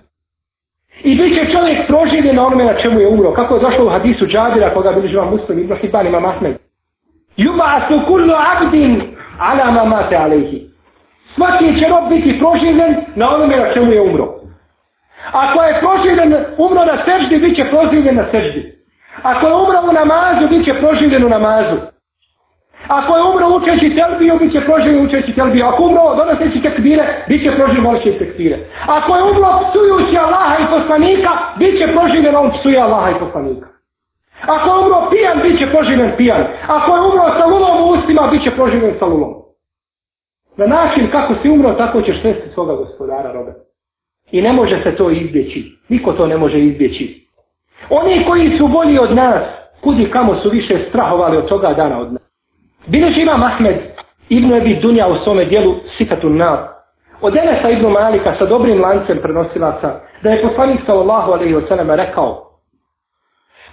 I 1.03 1.15
bit 1.15 1.35
će 1.35 1.53
čovjek 1.53 1.87
proživljen 1.87 2.37
na 2.37 2.47
onome 2.47 2.65
na 2.65 2.75
čemu 2.83 3.01
je 3.01 3.09
umro. 3.09 3.33
Kako 3.33 3.55
je 3.55 3.61
došlo 3.61 3.87
u 3.87 3.89
hadisu 3.89 4.27
Džabira 4.27 4.75
koga 4.75 4.93
bili 4.93 5.09
živan 5.09 5.29
muslim 5.31 5.59
Ibn 5.59 5.75
Hibban 5.75 6.07
ima 6.07 6.21
Mahmed. 6.21 6.57
Yuba'asu 7.37 8.07
kullu 8.07 8.35
abdin 8.53 9.03
ala 9.39 9.71
ma 9.71 9.85
mate 9.85 10.17
alejhi. 10.17 10.67
Svaki 11.35 11.81
će 11.81 11.89
rob 11.89 12.09
biti 12.09 12.39
proživljen 12.39 12.97
na 13.15 13.35
onome 13.35 13.57
na 13.57 13.73
čemu 13.75 13.93
je 13.93 14.01
umro. 14.01 14.35
Ako 15.33 15.63
je 15.63 15.81
proživljen 15.81 16.35
umro 16.59 16.85
na 16.85 17.05
seždi, 17.05 17.39
bit 17.39 17.57
će 17.57 17.65
proživljen 17.65 18.17
na 18.17 18.25
seždi. 18.31 18.76
Ako 19.23 19.47
je 19.47 19.55
umro 19.55 19.79
u 19.91 19.93
namazu, 19.93 20.49
bit 20.49 20.65
će 20.65 20.75
proživljen 20.75 21.25
u 21.25 21.29
namazu. 21.29 21.77
Ako 22.89 23.17
je 23.17 23.23
umro 23.23 23.47
učeći 23.57 23.97
telbiju, 23.97 24.39
bit 24.39 24.53
će 24.53 24.61
proživljen 24.61 25.07
učeći 25.07 25.33
telbiju. 25.33 25.67
Ako 25.67 25.83
umro 25.83 26.15
donoseći 26.17 26.63
tekbire, 26.63 27.25
bit 27.29 27.43
će 27.43 27.51
proživljen 27.57 27.97
učeći 27.97 28.19
tekbire. 28.19 28.59
Ako 28.87 29.17
je 29.17 29.23
umro 29.23 29.51
psujući 29.69 30.19
Allaha 30.19 30.57
i 30.63 30.71
poslanika, 30.77 31.31
bit 31.59 31.79
će 31.79 31.87
proživljen 31.97 32.37
on 32.37 32.51
psuje 32.59 32.81
Allaha 32.81 33.11
i 33.11 33.21
poslanika. 33.25 33.67
Ako 34.47 34.69
je 34.69 34.79
umro 34.85 35.11
pijan, 35.11 35.39
bit 35.43 35.59
će 35.59 35.67
proživljen 35.67 36.13
pijan. 36.17 36.45
Ako 36.67 36.97
je 36.97 37.01
umro 37.01 37.25
sa 37.39 37.47
lulom 37.47 37.77
u 37.83 37.87
ustima, 37.95 38.29
bit 38.33 38.43
će 38.45 38.51
proživljen 38.51 38.95
sa 38.99 39.07
lulom. 39.07 39.35
Na 40.57 40.67
način 40.67 41.11
kako 41.11 41.35
si 41.43 41.51
umro, 41.51 41.73
tako 41.73 42.03
ćeš 42.03 42.21
svesti 42.21 42.51
svoga 42.55 42.75
gospodara 42.75 43.33
robe. 43.33 43.53
I 44.31 44.43
ne 44.43 44.53
može 44.53 44.83
se 44.83 44.97
to 44.97 45.11
izbjeći. 45.11 45.73
Niko 45.89 46.13
to 46.13 46.27
ne 46.27 46.37
može 46.37 46.61
izbjeći. 46.61 47.26
Oni 47.91 48.25
koji 48.25 48.59
su 48.59 48.69
bolji 48.69 48.99
od 48.99 49.15
nas, 49.15 49.43
kudi 49.81 50.11
kamo 50.11 50.37
su 50.43 50.51
više 50.51 50.87
strahovali 50.89 51.37
od 51.37 51.49
toga 51.49 51.73
dana 51.73 52.01
od 52.01 52.13
nas. 52.13 52.23
Bileži 52.87 53.21
ima 53.21 53.37
Mahmed 53.37 53.77
Ibn 54.29 54.53
Ebi 54.53 54.79
Dunja 54.83 55.07
u 55.07 55.25
svome 55.25 55.45
dijelu 55.45 55.75
Sifatun 55.99 56.37
Nar. 56.37 56.59
Od 57.21 57.37
Enesa 57.37 57.71
Ibn 57.71 57.87
Malika 57.87 58.35
sa 58.39 58.47
dobrim 58.47 58.81
lancem 58.81 59.19
prenosilaca 59.23 60.01
da 60.23 60.31
je 60.31 60.43
poslanik 60.43 60.81
sallallahu 60.87 61.33
alaihi 61.33 61.55
wa 61.55 61.69
sallam 61.69 61.91
rekao 61.91 62.47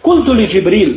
Kultu 0.01 0.33
li 0.33 0.47
Džibril 0.47 0.93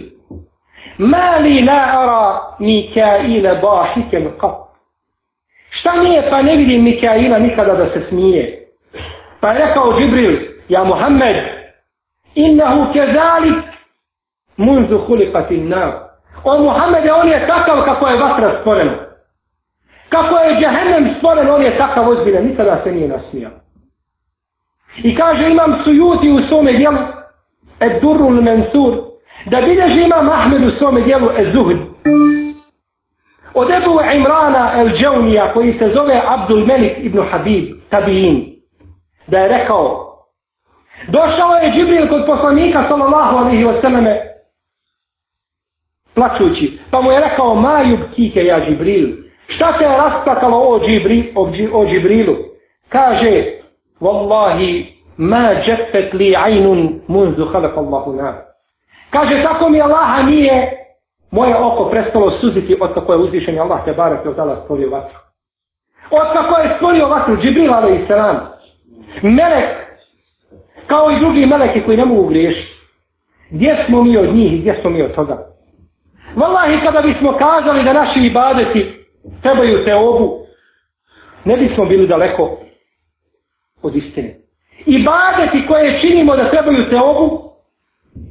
Ma 0.98 1.36
li 1.36 1.62
la 1.62 1.82
ara 2.02 2.40
Mikaila 2.58 3.54
bahikem 3.54 4.28
qat 4.38 4.66
Šta 5.70 6.02
nije 6.02 6.30
pa 6.30 6.42
ne 6.42 6.56
vidim 6.56 6.84
Mikaila 6.84 7.38
nikada 7.38 7.74
da 7.74 7.86
se 7.86 8.06
smije 8.08 8.68
Pa 9.40 9.50
je 9.50 9.66
rekao 9.66 10.00
Džibril 10.00 10.38
Ja 10.68 10.84
Muhammed 10.84 11.36
innahu 12.36 12.92
kezalik 12.92 13.64
munzu 14.56 14.98
hulikatin 14.98 15.68
nar. 15.68 15.92
O 16.44 16.58
Muhammede, 16.58 17.12
on 17.12 17.28
je 17.28 17.46
takav 17.46 17.84
kako 17.84 18.08
je 18.08 18.16
vatra 18.16 18.58
stvorena. 18.60 18.92
Kako 20.08 20.38
je 20.38 20.60
džahennem 20.60 21.14
stvoren, 21.18 21.50
on 21.50 21.62
je 21.62 21.76
takav 21.76 22.08
ozbiljan, 22.08 22.44
nikada 22.44 22.80
se 22.84 22.92
nije 22.92 23.08
nasmijao. 23.08 23.52
I 24.96 25.16
kaže 25.16 25.50
imam 25.50 25.80
sujuti 25.84 26.30
u 26.30 26.48
svome 26.48 26.72
djelu 26.72 26.98
ed 27.80 28.00
durrul 28.02 28.42
mensur, 28.42 28.94
da 29.46 29.60
bilježi 29.60 30.02
imam 30.02 30.28
Ahmed 30.28 30.62
u 30.64 30.70
svome 30.70 31.00
djelu 31.00 31.28
ed 31.36 31.52
zuhd. 31.52 31.76
Od 33.54 33.70
Ebu 33.70 34.00
Imrana 34.16 34.72
el 34.80 34.88
Džaunija, 34.88 35.52
koji 35.52 35.78
se 35.78 35.90
zove 35.94 36.22
Abdul 36.26 36.66
Melik 36.66 36.92
ibn 36.98 37.22
Habib, 37.30 37.64
tabiin, 37.90 38.56
da 39.26 39.38
je 39.38 39.48
rekao, 39.48 40.05
Došao 41.08 41.54
je 41.62 41.72
Džibril 41.72 42.08
kod 42.08 42.26
poslanika 42.26 42.84
sallallahu 42.88 43.36
alaihi 43.36 43.64
wa 43.64 43.82
sallame 43.82 44.20
plaćući. 46.14 46.78
Pa 46.90 47.00
mu 47.00 47.12
je 47.12 47.20
rekao 47.20 47.54
Majub 47.54 48.00
kike 48.14 48.44
ja 48.44 48.60
Džibril. 48.60 49.08
Šta 49.48 49.78
te 49.78 49.84
je 49.84 49.96
rastakalo 49.96 50.58
o, 50.58 50.80
Džibri, 50.86 51.32
o, 51.34 51.42
o 51.72 51.86
Džibrilu? 51.86 52.36
Kaže 52.88 53.44
Wallahi 54.00 54.84
ma 55.16 55.54
džepet 55.64 56.12
li 56.14 56.36
ajnun 56.36 57.00
munzu 57.08 57.44
halak 57.52 57.76
Allahu 57.76 58.12
na. 58.12 58.34
Kaže 59.10 59.42
tako 59.42 59.68
mi 59.68 59.80
Allaha 59.80 60.22
nije 60.22 60.70
moje 61.30 61.56
oko 61.56 61.90
prestalo 61.90 62.30
suziti 62.40 62.76
od 62.80 62.94
kako 62.94 63.12
je 63.12 63.18
uzvišen 63.18 63.58
Allah 63.58 63.84
te 63.84 63.92
barak 63.92 64.24
je 64.24 64.30
odala 64.30 64.56
stvorio 64.64 64.90
vatru. 64.90 65.18
Od 66.10 66.32
kako 66.32 66.60
je 66.60 66.72
stvorio 66.76 67.08
vatru 67.08 67.36
Džibril 67.36 67.74
alaihi 67.74 68.06
sallam. 68.08 68.36
Melek 69.22 69.85
kao 70.86 71.10
i 71.10 71.18
drugi 71.20 71.46
meleke 71.46 71.82
koji 71.82 71.96
ne 71.96 72.04
mogu 72.04 72.28
griješiti. 72.28 72.76
Gdje 73.50 73.84
smo 73.86 74.02
mi 74.02 74.16
od 74.16 74.34
njih 74.34 74.52
i 74.52 74.58
gdje 74.58 74.78
smo 74.80 74.90
mi 74.90 75.02
od 75.02 75.14
toga? 75.14 75.38
Wallahi, 76.36 76.84
kada 76.84 77.00
bismo 77.00 77.32
kazali 77.32 77.84
da 77.84 77.92
naši 77.92 78.20
ibadeti 78.20 79.06
trebaju 79.42 79.84
te 79.84 79.94
obu, 79.94 80.38
ne 81.44 81.56
bismo 81.56 81.84
bili 81.84 82.06
daleko 82.06 82.58
od 83.82 83.96
istine. 83.96 84.36
Ibadeti 84.86 85.66
koje 85.68 86.00
činimo 86.00 86.36
da 86.36 86.50
trebaju 86.50 86.90
te 86.90 86.96
obu, 86.96 87.42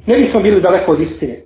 ne 0.06 0.16
bismo 0.18 0.40
bili 0.40 0.60
daleko 0.60 0.92
od 0.92 1.00
istine. 1.00 1.40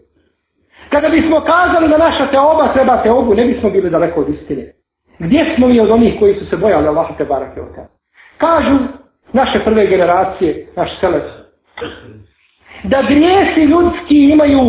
Kada 0.88 1.09
bismo 1.09 1.40
kazali 1.40 1.88
da 1.88 1.99
naša 1.99 2.26
te 2.26 2.38
oba 2.38 2.73
treba 2.73 3.02
te 3.02 3.11
obu, 3.11 3.35
ne 3.35 3.45
bismo 3.45 3.71
bili 3.71 3.90
daleko 3.90 4.21
od 4.21 4.29
istine. 4.29 4.73
Gdje 5.19 5.55
smo 5.57 5.69
mi 5.69 5.81
od 5.81 5.90
onih 5.90 6.14
koji 6.19 6.35
su 6.35 6.47
se 6.47 6.57
bojali 6.57 6.88
Allaha 6.88 7.14
te 7.19 7.25
barake 7.25 7.61
od 7.61 7.69
Kažu, 8.38 8.79
naše 9.32 9.64
prve 9.64 9.87
generacije, 9.87 10.66
naš 10.76 10.90
selec. 11.00 11.22
Da 12.84 13.02
grijesi 13.02 13.60
ljudski 13.60 14.30
imaju 14.30 14.60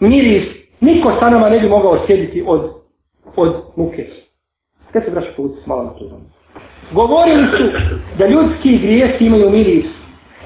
miris, 0.00 0.44
niko 0.80 1.12
sa 1.20 1.30
nama 1.30 1.48
ne 1.48 1.60
bi 1.60 1.68
mogao 1.68 2.06
sjediti 2.06 2.44
od, 2.46 2.70
od 3.36 3.54
muke. 3.76 4.06
Kada 4.92 5.04
se 5.04 5.10
vraća 5.10 5.28
povuci 5.36 5.58
malo 5.66 5.82
na 5.82 5.90
tuzom? 5.90 6.20
Govorili 6.92 7.46
su 7.46 7.64
da 8.18 8.26
ljudski 8.26 8.78
grijesi 8.78 9.24
imaju 9.24 9.50
miris. 9.50 9.84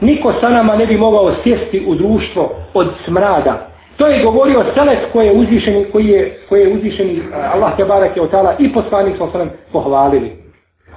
niko 0.00 0.32
sa 0.40 0.48
nama 0.48 0.76
ne 0.76 0.86
bi 0.86 0.96
mogao 0.96 1.34
sjesti 1.42 1.84
u 1.86 1.94
društvo 1.94 2.50
od 2.74 2.88
smrada. 3.04 3.68
To 3.96 4.06
je 4.06 4.24
govorio 4.24 4.64
Selef 4.74 4.98
koji 5.12 5.26
je 5.26 5.32
uzvišeni, 5.32 5.84
koji 5.92 6.06
je, 6.06 6.38
koji 6.48 6.60
je 6.60 6.74
uzvišeni 6.74 7.22
Allah 7.52 7.76
te 7.76 7.84
barake 7.84 8.20
od 8.20 8.30
i 8.58 8.72
poslanik 8.72 9.16
sa 9.18 9.46
pohvalili. 9.72 10.30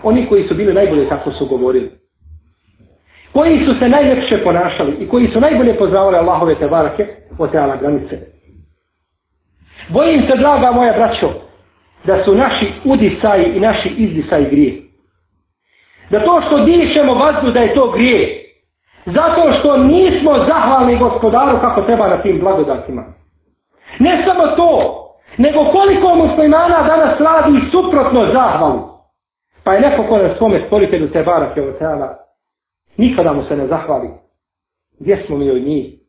Oni 0.03 0.25
koji 0.29 0.48
su 0.48 0.55
bili 0.55 0.74
najbolje 0.74 1.10
tako 1.10 1.32
su 1.32 1.46
govorili. 1.46 1.91
Koji 3.36 3.65
su 3.65 3.80
se 3.80 3.89
najljepše 3.89 4.44
ponašali 4.44 4.92
i 5.00 5.10
koji 5.10 5.27
su 5.27 5.39
najbolje 5.39 5.77
poznavali 5.77 6.18
Allahove 6.18 6.56
te 6.56 6.68
barake 6.68 7.08
od 7.38 7.51
tala 7.51 7.75
granice. 7.75 8.18
Bojim 9.89 10.22
se, 10.27 10.38
draga 10.38 10.72
moja 10.72 10.94
braćo, 10.94 11.30
da 12.04 12.24
su 12.24 12.36
naši 12.36 12.72
udisaji 12.86 13.46
i 13.56 13.60
naši 13.60 13.89
izdisaji 13.89 14.46
grije. 14.46 14.82
Da 16.10 16.25
to 16.25 16.42
što 16.48 16.65
dišemo 16.65 17.13
vazdu 17.13 17.51
da 17.51 17.60
je 17.60 17.74
to 17.74 17.92
grije. 17.92 18.46
Zato 19.06 19.54
što 19.60 19.77
nismo 19.77 20.46
zahvalni 20.48 20.98
gospodaru 20.98 21.60
kako 21.62 21.82
treba 21.82 22.08
na 22.08 22.18
tim 22.18 22.39
blagodatima. 22.39 23.04
Ne 24.00 24.24
samo 24.25 24.48
to, 24.48 24.80
nego 25.38 25.65
koliko 25.72 26.15
muslimana 26.15 26.84
danas 26.88 27.20
radi 27.20 27.60
suprotno 27.72 28.25
zahvalu. 28.34 28.80
Pa 29.63 29.74
je 29.74 29.82
neko 29.82 30.04
ko 30.04 30.18
nas 30.18 30.38
svome 30.38 30.62
stvoritelju 30.65 31.12
te 31.12 31.24
barake 31.24 31.62
od 31.62 31.77
teala 31.80 32.25
nikada 32.98 33.34
mu 33.34 33.44
se 33.44 33.56
ne 33.56 33.68
zahvali. 33.68 34.10
Gdje 35.00 35.24
smo 35.28 35.38
mi 35.38 35.52
od 35.52 35.62
njih? 35.62 36.06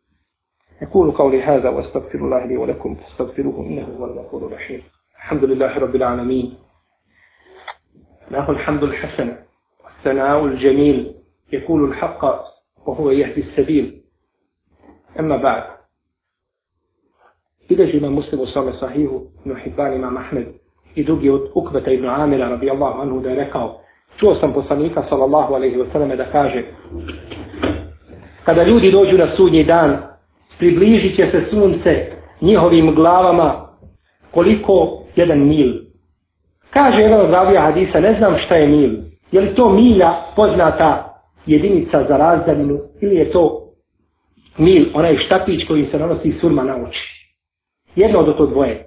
أقول 0.82 1.10
قولي 1.12 1.42
هذا 1.42 1.68
وأستغفر 1.68 2.18
الله 2.18 2.44
لي 2.46 2.56
ولكم 2.56 2.94
فاستغفروه 2.94 3.60
إنه 3.66 3.82
هو 3.98 4.04
الغفور 4.04 4.46
الرحيم 4.46 4.82
الحمد 5.16 5.44
لله 5.44 5.78
رب 5.78 5.96
العالمين 5.96 6.54
له 8.30 8.50
الحمد 8.50 8.82
الحسن 8.82 9.36
والثناء 9.84 10.44
الجميل 10.44 11.14
يقول 11.52 11.84
الحق 11.88 12.24
وهو 12.86 13.10
يهدي 13.10 13.40
السبيل 13.40 14.02
أما 15.20 15.36
بعد 15.36 15.64
إذا 17.70 17.84
جمع 17.84 18.08
مسلم 18.08 18.40
وصال 18.40 18.74
صحيح 18.80 19.10
ابن 19.46 19.56
حبان 19.56 19.92
إمام 19.92 20.16
أحمد 20.16 20.54
i 20.96 21.02
drugi 21.04 21.30
od 21.30 21.50
Ukbeta 21.54 21.90
ibn 21.92 22.08
Amira 22.08 22.48
radijallahu 22.48 23.00
anhu 23.00 23.20
da 23.20 23.30
je 23.30 23.36
rekao 23.36 23.80
čuo 24.16 24.34
sam 24.34 24.52
poslanika 24.52 25.02
sallallahu 25.08 25.54
alaihi 25.54 25.76
wasallam 25.76 26.16
da 26.16 26.24
kaže 26.24 26.62
kada 28.44 28.62
ljudi 28.62 28.90
dođu 28.92 29.18
na 29.18 29.36
sudnji 29.36 29.64
dan 29.64 29.96
približit 30.58 31.16
će 31.16 31.30
se 31.30 31.44
sunce 31.50 32.06
njihovim 32.40 32.94
glavama 32.94 33.66
koliko 34.30 35.02
jedan 35.16 35.38
mil. 35.38 35.72
Kaže 36.70 37.00
jedan 37.00 37.20
od 37.20 37.30
ravija 37.30 37.62
hadisa, 37.62 38.00
ne 38.00 38.14
znam 38.18 38.34
šta 38.46 38.54
je 38.54 38.68
mil. 38.68 38.90
Je 39.32 39.40
li 39.40 39.54
to 39.54 39.68
milja 39.70 40.14
poznata 40.36 41.14
jedinica 41.46 42.04
za 42.08 42.16
razdaljinu 42.16 42.78
ili 43.00 43.16
je 43.16 43.30
to 43.30 43.62
mil, 44.58 44.84
onaj 44.94 45.16
štapić 45.26 45.66
koji 45.66 45.86
se 45.90 45.98
nanosi 45.98 46.38
surma 46.40 46.64
na 46.64 46.76
oči. 46.76 47.32
Jedno 47.96 48.18
od 48.18 48.36
to 48.36 48.46
dvoje. 48.46 48.86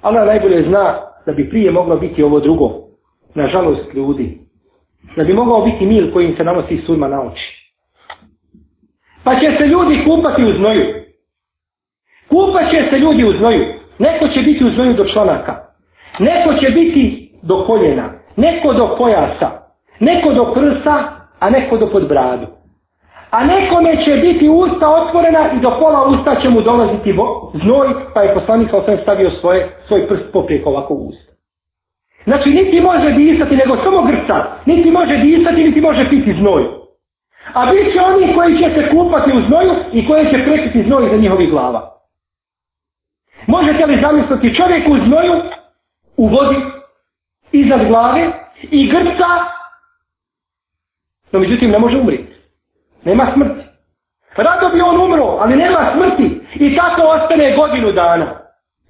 Allah 0.00 0.26
najbolje 0.26 0.62
zna 0.68 1.00
da 1.26 1.32
bi 1.32 1.50
prije 1.50 1.70
moglo 1.70 1.96
biti 1.96 2.22
ovo 2.22 2.40
drugo. 2.40 2.70
Nažalost 3.34 3.94
ljudi. 3.94 4.38
Da 5.16 5.24
bi 5.24 5.32
mogao 5.32 5.64
biti 5.64 5.86
mil 5.86 6.12
kojim 6.12 6.36
se 6.36 6.44
nanosi 6.44 6.82
surma 6.86 7.08
na 7.08 7.22
oči. 7.22 7.58
Pa 9.24 9.34
će 9.34 9.56
se 9.58 9.66
ljudi 9.66 10.04
kupati 10.04 10.44
u 10.44 10.52
znoju. 10.52 10.84
Kupat 12.28 12.70
će 12.70 12.86
se 12.90 12.98
ljudi 12.98 13.24
u 13.24 13.32
znoju. 13.38 13.64
Neko 13.98 14.28
će 14.28 14.40
biti 14.42 14.64
u 14.64 14.70
znoju 14.70 14.94
do 14.94 15.04
članaka. 15.04 15.54
Neko 16.20 16.54
će 16.60 16.70
biti 16.70 17.32
do 17.42 17.64
koljena. 17.66 18.10
Neko 18.36 18.72
do 18.72 18.96
pojasa. 18.98 19.50
Neko 20.00 20.32
do 20.32 20.52
prsa, 20.54 21.04
a 21.38 21.50
neko 21.50 21.76
do 21.76 21.86
podbradu. 21.86 22.46
A 23.30 23.44
nekome 23.44 24.04
će 24.04 24.12
biti 24.16 24.48
usta 24.48 24.88
otvorena 24.88 25.52
i 25.56 25.60
do 25.60 25.76
pola 25.80 26.08
usta 26.08 26.40
će 26.42 26.48
mu 26.48 26.60
dolaziti 26.60 27.14
znoj, 27.62 27.88
pa 28.14 28.22
je 28.22 28.34
poslanik 28.34 28.70
sam 28.70 28.98
stavio 29.02 29.30
svoje, 29.30 29.68
svoj 29.86 30.08
prst 30.08 30.32
poprijek 30.32 30.66
ovako 30.66 30.94
u 30.94 31.08
usta. 31.08 31.27
Znači, 32.24 32.50
niti 32.50 32.80
može 32.80 33.10
disati, 33.10 33.56
nego 33.56 33.76
samo 33.84 34.02
grca. 34.02 34.46
Niti 34.66 34.90
može 34.90 35.16
disati, 35.16 35.64
niti 35.64 35.80
može 35.80 36.08
piti 36.08 36.34
znoj. 36.40 36.64
A 37.52 37.66
bit 37.66 37.92
će 37.92 38.00
oni 38.00 38.34
koji 38.34 38.58
će 38.58 38.70
se 38.74 38.90
kupati 38.90 39.30
u 39.32 39.40
znoju 39.46 39.74
i 39.92 40.06
koji 40.06 40.24
će 40.24 40.44
prekiti 40.44 40.82
znoj 40.82 41.08
za 41.10 41.16
njihovi 41.16 41.46
glava. 41.46 41.90
Možete 43.46 43.86
li 43.86 44.00
zamisliti 44.02 44.56
čovjek 44.56 44.88
u 44.88 44.96
znoju, 45.06 45.42
u 46.16 46.28
vodi, 46.28 46.56
iznad 47.52 47.86
glave 47.88 48.30
i 48.70 48.88
grca, 48.88 49.28
no 51.32 51.38
međutim 51.40 51.70
ne 51.70 51.78
može 51.78 51.98
umriti. 51.98 52.32
Nema 53.04 53.30
smrti. 53.34 53.64
Rado 54.36 54.68
bi 54.74 54.80
on 54.80 55.00
umro, 55.00 55.24
ali 55.24 55.56
nema 55.56 55.92
smrti. 55.94 56.40
I 56.54 56.76
tako 56.76 57.02
ostane 57.02 57.56
godinu 57.56 57.92
dana. 57.92 58.26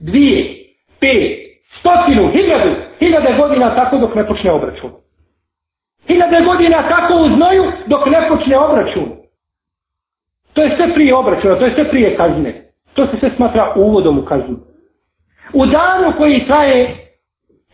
Dvije, 0.01 0.55
pet, 1.01 1.39
stotinu, 1.81 2.31
hiljadu, 2.33 2.71
hiljade 2.99 3.35
godina 3.39 3.75
tako 3.75 3.99
dok 3.99 4.15
ne 4.15 4.27
počne 4.27 4.53
obračun. 4.53 4.91
Hiljade 6.07 6.41
godina 6.45 6.89
tako 6.89 7.15
u 7.15 7.29
znoju 7.29 7.73
dok 7.87 8.07
ne 8.07 8.29
počne 8.29 8.59
obračun. 8.59 9.09
To 10.53 10.63
je 10.63 10.77
sve 10.77 10.95
prije 10.95 11.15
obračuna, 11.15 11.59
to 11.59 11.65
je 11.65 11.75
sve 11.75 11.91
prije 11.91 12.17
kazne. 12.17 12.55
To 12.95 13.07
se 13.07 13.17
sve 13.21 13.31
smatra 13.37 13.73
uvodom 13.77 14.19
u 14.19 14.23
kaznu. 14.23 14.57
U 15.53 15.67
danu 15.67 16.13
koji 16.19 16.47
traje 16.47 17.09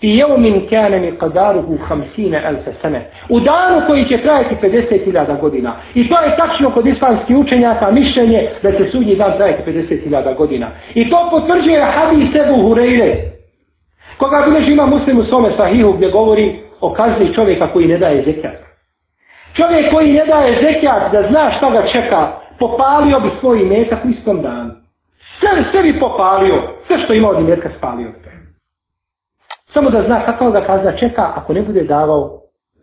i 0.01 0.17
jeumin 0.19 0.67
kane 0.71 0.99
mi 0.99 1.13
qadaruhu 1.13 1.79
hamsine 1.89 2.43
elfe 2.45 2.73
sene. 2.83 3.11
U 3.29 3.41
danu 3.41 3.87
koji 3.87 4.09
će 4.09 4.23
trajati 4.23 4.55
50.000 4.63 5.41
godina. 5.41 5.77
I 5.95 6.09
to 6.09 6.21
je 6.21 6.37
tačno 6.37 6.71
kod 6.71 6.87
islamskih 6.87 7.37
učenjaka 7.37 7.91
mišljenje 7.91 8.51
da 8.63 8.73
će 8.73 8.91
sudnji 8.93 9.17
dan 9.17 9.33
trajati 9.37 9.71
50.000 9.71 10.37
godina. 10.37 10.71
I 10.95 11.11
to 11.11 11.29
potvrđuje 11.31 11.85
hadis 11.85 12.35
Ebu 12.35 12.55
Hureyre. 12.55 13.34
Koga 14.19 14.43
bileži 14.47 14.73
ima 14.73 14.87
muslim 14.87 15.19
u 15.19 15.25
svome 15.25 15.51
sahihu 15.57 15.93
gdje 15.93 16.11
govori 16.11 16.61
o 16.81 16.93
kazni 16.93 17.35
čovjeka 17.35 17.73
koji 17.73 17.87
ne 17.87 17.99
daje 17.99 18.23
zekijat. 18.25 18.57
Čovjek 19.57 19.93
koji 19.93 20.13
ne 20.13 20.25
daje 20.27 20.63
zekijat 20.63 21.13
da 21.13 21.29
zna 21.29 21.53
šta 21.57 21.71
ga 21.71 21.87
čeka, 21.93 22.33
popalio 22.59 23.21
bi 23.21 23.31
svoj 23.41 23.63
imetak 23.63 24.05
u 24.05 24.09
istom 24.09 24.43
danu. 24.43 24.71
Sve, 25.39 25.65
sve 25.73 25.83
bi 25.83 26.01
popalio, 26.01 26.63
sve 26.87 26.99
što 27.05 27.15
ima 27.15 27.29
od 27.29 27.41
imetka 27.41 27.69
spalio. 27.79 28.09
Samo 29.73 29.91
da 29.91 30.03
zna 30.03 30.25
kakva 30.27 30.51
ga 30.51 30.61
kazna 30.61 30.97
čeka 30.97 31.33
ako 31.37 31.53
ne 31.53 31.63
bude 31.63 31.83
davao 31.83 32.31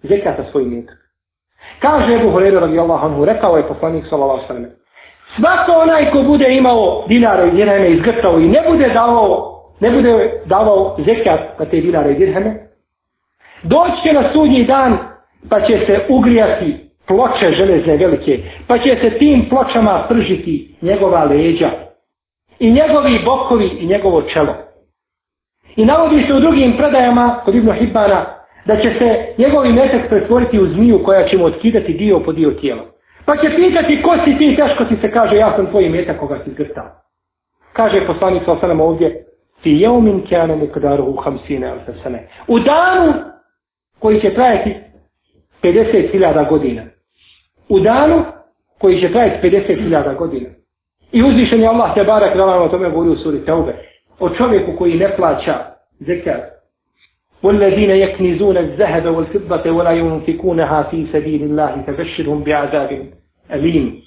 zekata 0.04 0.44
svoj 0.52 0.64
imetak. 0.64 0.98
Kaže 1.80 2.14
Ebu 2.14 2.32
Horeira 2.32 2.60
radijallahu 2.60 3.06
anhu, 3.06 3.26
rekao 3.26 3.58
je 3.58 3.68
poslanik 3.68 4.06
sallallahu 4.10 4.48
sallam. 4.48 4.66
Svako 5.36 5.72
onaj 5.82 6.12
ko 6.12 6.24
bude 6.24 6.56
imao 6.56 7.04
dinara 7.08 7.46
i 7.46 7.52
dirheme 7.52 7.92
izgrtao 7.92 8.40
i 8.40 8.48
ne 8.48 8.64
bude 8.70 8.90
davao, 8.90 9.61
ne 9.82 9.92
bude 9.92 10.32
davao 10.46 10.98
zekat 11.06 11.60
na 11.60 11.66
te 11.66 11.82
dinare 11.82 12.12
i 12.12 12.16
dirheme, 12.16 12.56
doći 13.64 14.02
će 14.04 14.14
na 14.14 14.34
sudnji 14.34 14.64
dan 14.64 14.98
pa 15.50 15.62
će 15.62 15.86
se 15.88 16.00
ugrijati 16.10 16.76
ploče 17.08 17.52
železne 17.58 17.98
velike, 17.98 18.40
pa 18.68 18.78
će 18.78 18.98
se 19.02 19.18
tim 19.20 19.50
pločama 19.50 20.06
pržiti 20.10 20.76
njegova 20.82 21.24
leđa, 21.24 21.72
i 22.60 22.72
njegovi 22.72 23.20
bokovi 23.26 23.68
i 23.80 23.86
njegovo 23.86 24.22
čelo. 24.22 24.56
I 25.76 25.86
navodi 25.86 26.24
se 26.28 26.34
u 26.34 26.40
drugim 26.40 26.78
predajama 26.78 27.42
kod 27.46 27.56
Ibn 27.56 27.72
Hibbana 27.72 28.26
da 28.66 28.76
će 28.76 28.90
se 29.00 29.26
njegovi 29.38 29.74
metak 29.74 30.10
pretvoriti 30.10 30.60
u 30.60 30.68
zmiju 30.68 31.04
koja 31.04 31.28
će 31.28 31.38
mu 31.38 31.46
otkidati 31.46 31.94
dio 31.94 32.20
po 32.20 32.32
dio 32.32 32.52
tijela. 32.52 32.82
Pa 33.26 33.38
će 33.38 33.56
pitati 33.56 34.02
ko 34.02 34.16
si 34.26 34.38
ti, 34.38 34.56
teško 34.56 34.86
ti 34.86 34.96
se 35.02 35.12
kaže 35.12 35.36
ja 35.36 35.56
sam 35.56 35.66
tvoj 35.66 35.90
metak 35.90 36.20
koga 36.20 36.40
si 36.44 36.52
zgrtao. 36.52 36.90
Kaže 37.74 38.08
poslanik 38.08 38.44
sa 38.46 38.52
osanem 38.52 38.82
ovdje 38.82 39.26
ti 39.63 39.71
je 39.71 39.91
umin 39.91 40.27
kjane 40.27 40.57
nekadaru 40.57 41.05
u 41.05 41.17
hamsine 41.17 41.67
al 41.67 41.79
sasane. 41.87 42.29
U 42.49 42.59
danu 42.59 43.13
koji 43.99 44.21
će 44.21 44.35
trajati 44.35 44.75
50.000 45.63 46.49
godina. 46.49 46.83
U 47.69 47.81
danu 47.81 48.25
koji 48.79 49.01
će 49.01 49.13
trajati 49.13 49.49
50.000 49.49 50.17
godina. 50.17 50.49
I 51.13 51.23
uzvišen 51.23 51.61
je 51.61 51.69
Allah 51.69 51.95
te 51.95 52.05
barak 52.05 52.37
da 52.37 52.45
vam 52.45 52.63
o 52.63 52.69
tome 52.69 52.91
govori 52.91 53.11
u 53.11 53.17
suri 53.17 53.45
Teube. 53.45 53.75
O 54.19 54.31
čovjeku 54.31 54.73
koji 54.79 54.95
ne 54.95 55.17
plaća 55.17 55.55
zekat. 56.01 56.57
والذين 57.43 57.91
يكنزون 57.91 58.57
الذهب 58.57 59.07
والفضة 59.07 59.71
ولا 59.71 59.91
ينفقونها 59.91 60.83
في 60.83 61.07
سبيل 61.13 61.43
الله 61.43 61.83
فبشرهم 61.87 62.45
بعذاب 62.45 62.91
أليم 63.53 64.03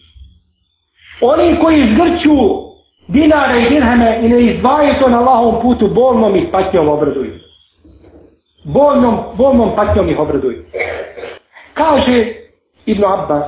Oni 1.21 1.59
koji 1.59 1.93
zgrću 1.93 2.35
dinare 3.08 3.62
i 3.62 3.68
dirheme 3.68 4.18
i 4.22 4.28
ne 4.28 4.40
izdvajaju 4.40 4.94
to 5.00 5.08
na 5.08 5.18
Allahovom 5.18 5.62
putu, 5.62 5.88
bolnom 5.88 6.36
ih 6.36 6.48
patnjom 6.52 6.88
obraduju. 6.88 7.32
Bolnom, 8.64 9.18
bolnom 9.36 9.76
patnjom 9.76 10.08
ih 10.08 10.18
obraduju. 10.18 10.64
Kaže 11.74 12.26
Ibn 12.86 13.04
Abbas, 13.04 13.44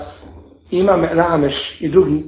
imam 0.70 1.04
Rameš 1.04 1.54
i 1.80 1.88
drugi, 1.88 2.22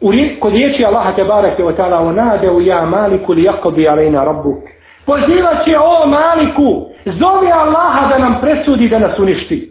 U 0.00 0.10
kod 0.40 0.52
riječi 0.52 0.84
Allaha 0.84 1.12
te 1.12 1.24
barake 1.24 1.64
o 1.64 1.72
tala 1.72 2.00
o 2.00 2.12
nade 2.12 2.50
u 2.50 2.60
ja 2.60 2.86
maliku 2.86 3.32
li 3.32 3.42
jakobi 3.42 3.88
alejna 3.88 4.24
rabbu. 4.24 4.54
Pozivat 5.06 5.64
će 5.64 5.78
o 5.78 6.06
maliku, 6.06 6.86
zove 7.04 7.50
Allaha 7.52 8.08
da 8.08 8.18
nam 8.18 8.40
presudi 8.40 8.88
da 8.88 8.98
nas 8.98 9.18
uništi. 9.18 9.70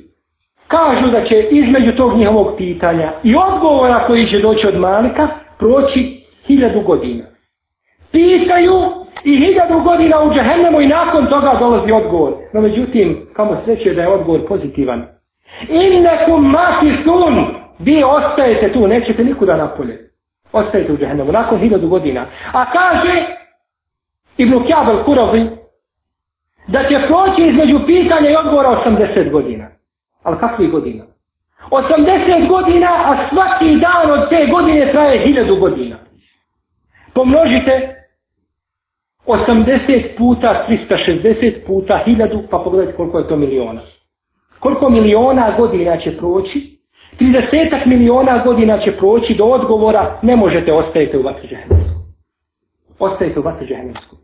kažu 0.68 1.12
da 1.12 1.26
će 1.26 1.48
između 1.52 1.92
tog 1.98 2.18
njihovog 2.18 2.54
pitanja 2.58 3.12
i 3.24 3.36
odgovora 3.36 4.04
koji 4.08 4.30
će 4.30 4.40
doći 4.40 4.68
od 4.68 4.80
Malika 4.80 5.28
proći 5.60 6.23
hiljadu 6.48 6.82
godina. 6.82 7.24
Pitaju 8.12 8.76
i 9.24 9.38
hiljadu 9.38 9.80
godina 9.84 10.24
u 10.24 10.34
džehennemu 10.34 10.82
i 10.82 10.88
nakon 10.88 11.28
toga 11.28 11.56
dolazi 11.60 11.92
odgovor. 11.92 12.34
No 12.54 12.62
međutim, 12.62 13.28
kamo 13.34 13.62
sreće 13.66 13.94
da 13.94 14.02
je 14.02 14.08
odgovor 14.08 14.48
pozitivan. 14.48 15.06
Innekum 15.70 16.52
mati 16.52 16.92
sun, 17.04 17.46
vi 17.80 18.04
ostajete 18.04 18.74
tu, 18.74 18.88
nećete 18.88 19.24
nikuda 19.24 19.58
napolje. 19.58 20.10
Ostajete 20.52 20.94
u 20.94 20.98
džehennemu, 20.98 21.32
nakon 21.32 21.60
hiljadu 21.60 21.88
godina. 21.88 22.26
A 22.52 22.66
kaže 22.72 23.26
Ibn 24.38 24.66
Kjabel 24.66 25.04
Kurovi, 25.04 25.50
da 26.68 26.84
će 26.84 27.08
proći 27.08 27.42
između 27.42 27.80
pitanja 27.86 28.30
i 28.30 28.36
odgovora 28.36 28.84
80 28.86 29.32
godina. 29.32 29.68
Ali 30.24 30.38
kakvih 30.40 30.72
godina? 30.72 31.04
80 31.70 32.48
godina, 32.48 32.88
a 32.88 33.30
svaki 33.30 33.76
dan 33.76 34.12
od 34.12 34.30
te 34.30 34.48
godine 34.52 34.92
traje 34.92 35.26
1000 35.26 35.60
godina. 35.60 35.96
Pomnožite 37.14 38.04
80 39.26 40.18
puta, 40.18 40.66
360 40.70 41.66
puta, 41.66 42.04
1000, 42.08 42.48
pa 42.50 42.58
pogledajte 42.58 42.98
koliko 42.98 43.18
je 43.20 43.28
to 43.28 43.36
miliona. 43.36 43.82
Koliko 44.60 44.90
miliona 44.90 45.56
godina 45.58 45.98
će 45.98 46.18
proći? 46.18 46.80
30 47.20 47.86
miliona 47.86 48.44
godina 48.44 48.80
će 48.80 48.92
proći 48.98 49.36
do 49.36 49.46
odgovora, 49.46 50.20
ne 50.22 50.36
možete, 50.36 50.74
ostajete 50.74 51.18
u 51.18 51.22
vatru 51.22 51.48
džahnemsku. 51.48 52.00
Ostajete 53.00 53.40
u 53.40 53.44
vatru 53.44 53.68
džahnemsku. 53.68 54.16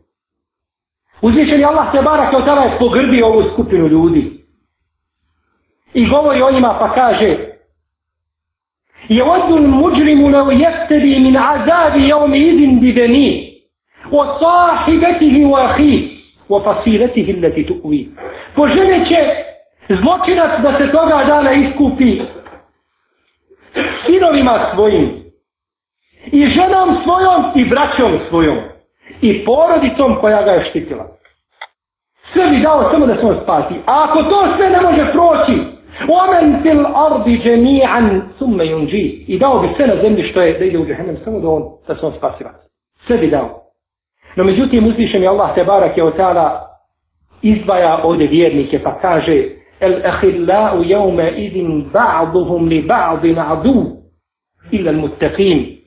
Uzvišen 1.22 1.60
je 1.60 1.66
Allah 1.66 1.92
se 1.92 2.02
barak 2.02 2.32
od 2.34 2.44
tada 2.44 2.60
je 2.60 2.78
pogrdio 2.78 3.26
ovu 3.26 3.42
skupinu 3.52 3.86
ljudi. 3.86 4.40
I 5.94 6.08
govori 6.08 6.42
o 6.42 6.52
njima 6.52 6.76
pa 6.78 6.94
kaže 6.94 7.49
Je 9.08 9.24
odun 9.24 9.66
muđrimu 9.66 10.30
ne 10.30 10.50
jeftebi 10.50 11.20
min 11.20 11.36
azabi 11.36 12.08
jeom 12.08 12.34
idin 12.34 12.80
bideni 12.80 13.52
o 14.10 14.26
sahibetihi 14.40 15.44
u 15.44 15.54
ahi 15.54 16.08
o 16.48 16.60
će 19.08 19.16
zločinac 19.88 20.60
da 20.62 20.78
se 20.78 20.92
toga 20.92 21.24
dana 21.26 21.52
iskupi 21.52 22.20
sinovima 24.06 24.70
svojim 24.74 25.20
i 26.32 26.46
ženom 26.46 26.96
svojom 27.04 27.44
i 27.54 27.64
braćom 27.64 28.18
svojom 28.28 28.58
i 29.20 29.44
porodicom 29.44 30.16
koja 30.20 30.42
ga 30.42 30.50
je 30.50 30.66
štitila. 30.70 31.06
Sve 32.32 32.46
bi 32.46 32.60
dao 32.60 32.90
samo 32.92 33.06
da 33.06 33.14
se 33.14 33.26
on 33.26 33.36
spasi. 33.42 33.74
A 33.86 34.04
ako 34.04 34.22
to 34.22 34.46
sve 34.56 34.70
ne 34.70 34.80
može 34.80 35.12
proći, 35.12 35.79
ومن 36.08 36.62
في 36.62 36.70
ardi 36.94 37.44
جميعا 37.44 38.22
ثم 38.38 38.60
ينجي 38.60 39.24
I 39.28 39.38
dao 39.38 39.58
bi 39.58 39.68
sve 39.76 39.86
na 39.86 40.02
zemlji 40.02 40.30
što 40.30 40.40
je 40.40 40.58
da 40.58 40.64
ide 40.64 40.78
u 40.78 40.86
džehennem 40.86 41.16
samo 41.24 41.40
da, 41.40 41.48
on, 41.48 41.62
da 41.88 41.94
se 41.94 42.06
on 42.06 42.12
spasiva. 42.18 42.50
Sve 43.06 43.16
bi 43.16 43.30
dao. 43.30 43.62
No 44.36 44.44
međutim 44.44 44.86
uzvišen 44.86 45.22
je 45.22 45.28
Allah 45.28 45.54
te 45.54 45.64
barak 45.64 45.96
je 45.96 46.04
od 46.04 46.14
izdvaja 47.42 48.00
ovdje 48.04 48.26
vjernike 48.26 48.78
pa 48.78 48.98
kaže 49.00 49.44
el 49.80 49.94
ahillau 50.04 50.82
jaume 50.84 51.30
idin 51.36 51.90
ba'duhum 51.92 52.68
li 52.68 52.82
ba'din 52.82 53.38
adu 53.38 53.86
ila 54.70 54.92
muttaqin 54.92 55.80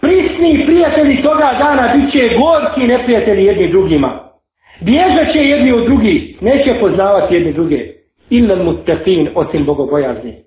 prisni 0.00 0.66
prijatelji 0.66 1.22
toga 1.22 1.56
dana 1.58 1.94
bit 1.94 2.12
će 2.12 2.36
gorki 2.38 2.86
neprijatelji 2.86 3.44
jedni 3.44 3.68
drugima. 3.68 4.10
Bježat 4.80 5.32
će 5.32 5.38
jedni 5.38 5.72
od 5.72 5.84
drugih, 5.84 6.42
neće 6.42 6.74
poznavati 6.80 7.34
jedni 7.34 7.52
druge 7.52 7.99
Illa 8.29 8.55
muttaqin 8.55 9.29
osim 9.35 9.65
bogobojazni. 9.65 10.43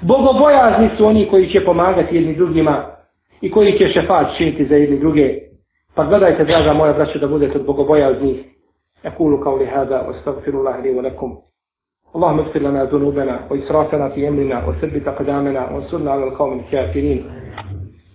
Bogobojazni 0.00 0.90
su 0.96 1.06
oni 1.06 1.28
koji 1.30 1.50
će 1.50 1.64
pomagati 1.64 2.16
jedni 2.16 2.34
drugima 2.34 2.84
i 3.40 3.50
koji 3.50 3.78
će 3.78 3.88
šefat 3.88 4.36
činiti 4.36 4.66
za 4.66 4.76
jedni 4.76 4.98
druge. 4.98 5.34
Pa 5.94 6.04
gledajte, 6.04 6.44
draga 6.44 6.72
moja 6.72 6.92
braća, 6.92 7.18
da 7.18 7.28
budete 7.28 7.58
od 7.58 7.66
bogobojaznih. 7.66 8.36
أقول 9.06 9.44
قولي 9.44 9.66
هذا 9.66 10.00
واستغفر 10.00 10.50
الله 10.50 10.80
لي 10.80 10.90
ولكم 10.90 11.38
اللهم 12.16 12.38
اغفر 12.38 12.60
لنا 12.60 12.84
ذنوبنا 12.84 13.46
وإسرافنا 13.50 14.08
في 14.08 14.28
أمرنا 14.28 14.68
وثبت 14.68 15.08
أقدامنا 15.08 15.70
وانصرنا 15.70 16.10
على 16.10 16.24
القوم 16.24 16.58
الكافرين 16.58 17.30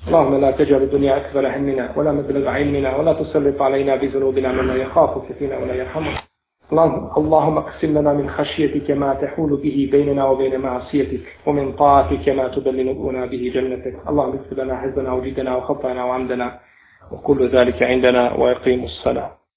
اللهم 0.08 0.42
لا 0.42 0.52
تجعل 0.52 0.82
الدنيا 0.82 1.18
أكبر 1.18 1.48
همنا 1.58 1.98
ولا 1.98 2.12
مبلغ 2.12 2.48
علمنا 2.48 2.98
ولا 2.98 3.14
تسلط 3.14 3.62
علينا 3.62 3.96
بذنوبنا 3.96 4.52
من 4.52 4.68
لا 4.68 4.76
يخافك 4.76 5.34
فينا 5.40 5.58
ولا 5.58 5.74
يرحمنا 5.74 6.25
اللهم 6.73 7.59
اقسم 7.59 7.99
لنا 7.99 8.13
من 8.13 8.31
خشيتك 8.31 8.91
ما 8.91 9.15
تحول 9.15 9.51
به 9.63 9.89
بيننا 9.93 10.25
وبين 10.27 10.61
معصيتك 10.61 11.23
ومن 11.47 11.73
طاعتك 11.73 12.29
ما 12.29 12.49
تبلغنا 12.49 13.27
به 13.27 13.43
جنتك. 13.55 13.95
اللهم 14.09 14.33
اغفر 14.33 14.57
لنا 14.63 14.75
حزبنا 14.83 15.13
وجدنا 15.13 15.57
وخطأنا 15.57 16.05
وعمدنا 16.05 16.59
وكل 17.13 17.49
ذلك 17.49 17.83
عندنا 17.83 18.35
ويقيم 18.35 18.85
الصلاة. 18.85 19.31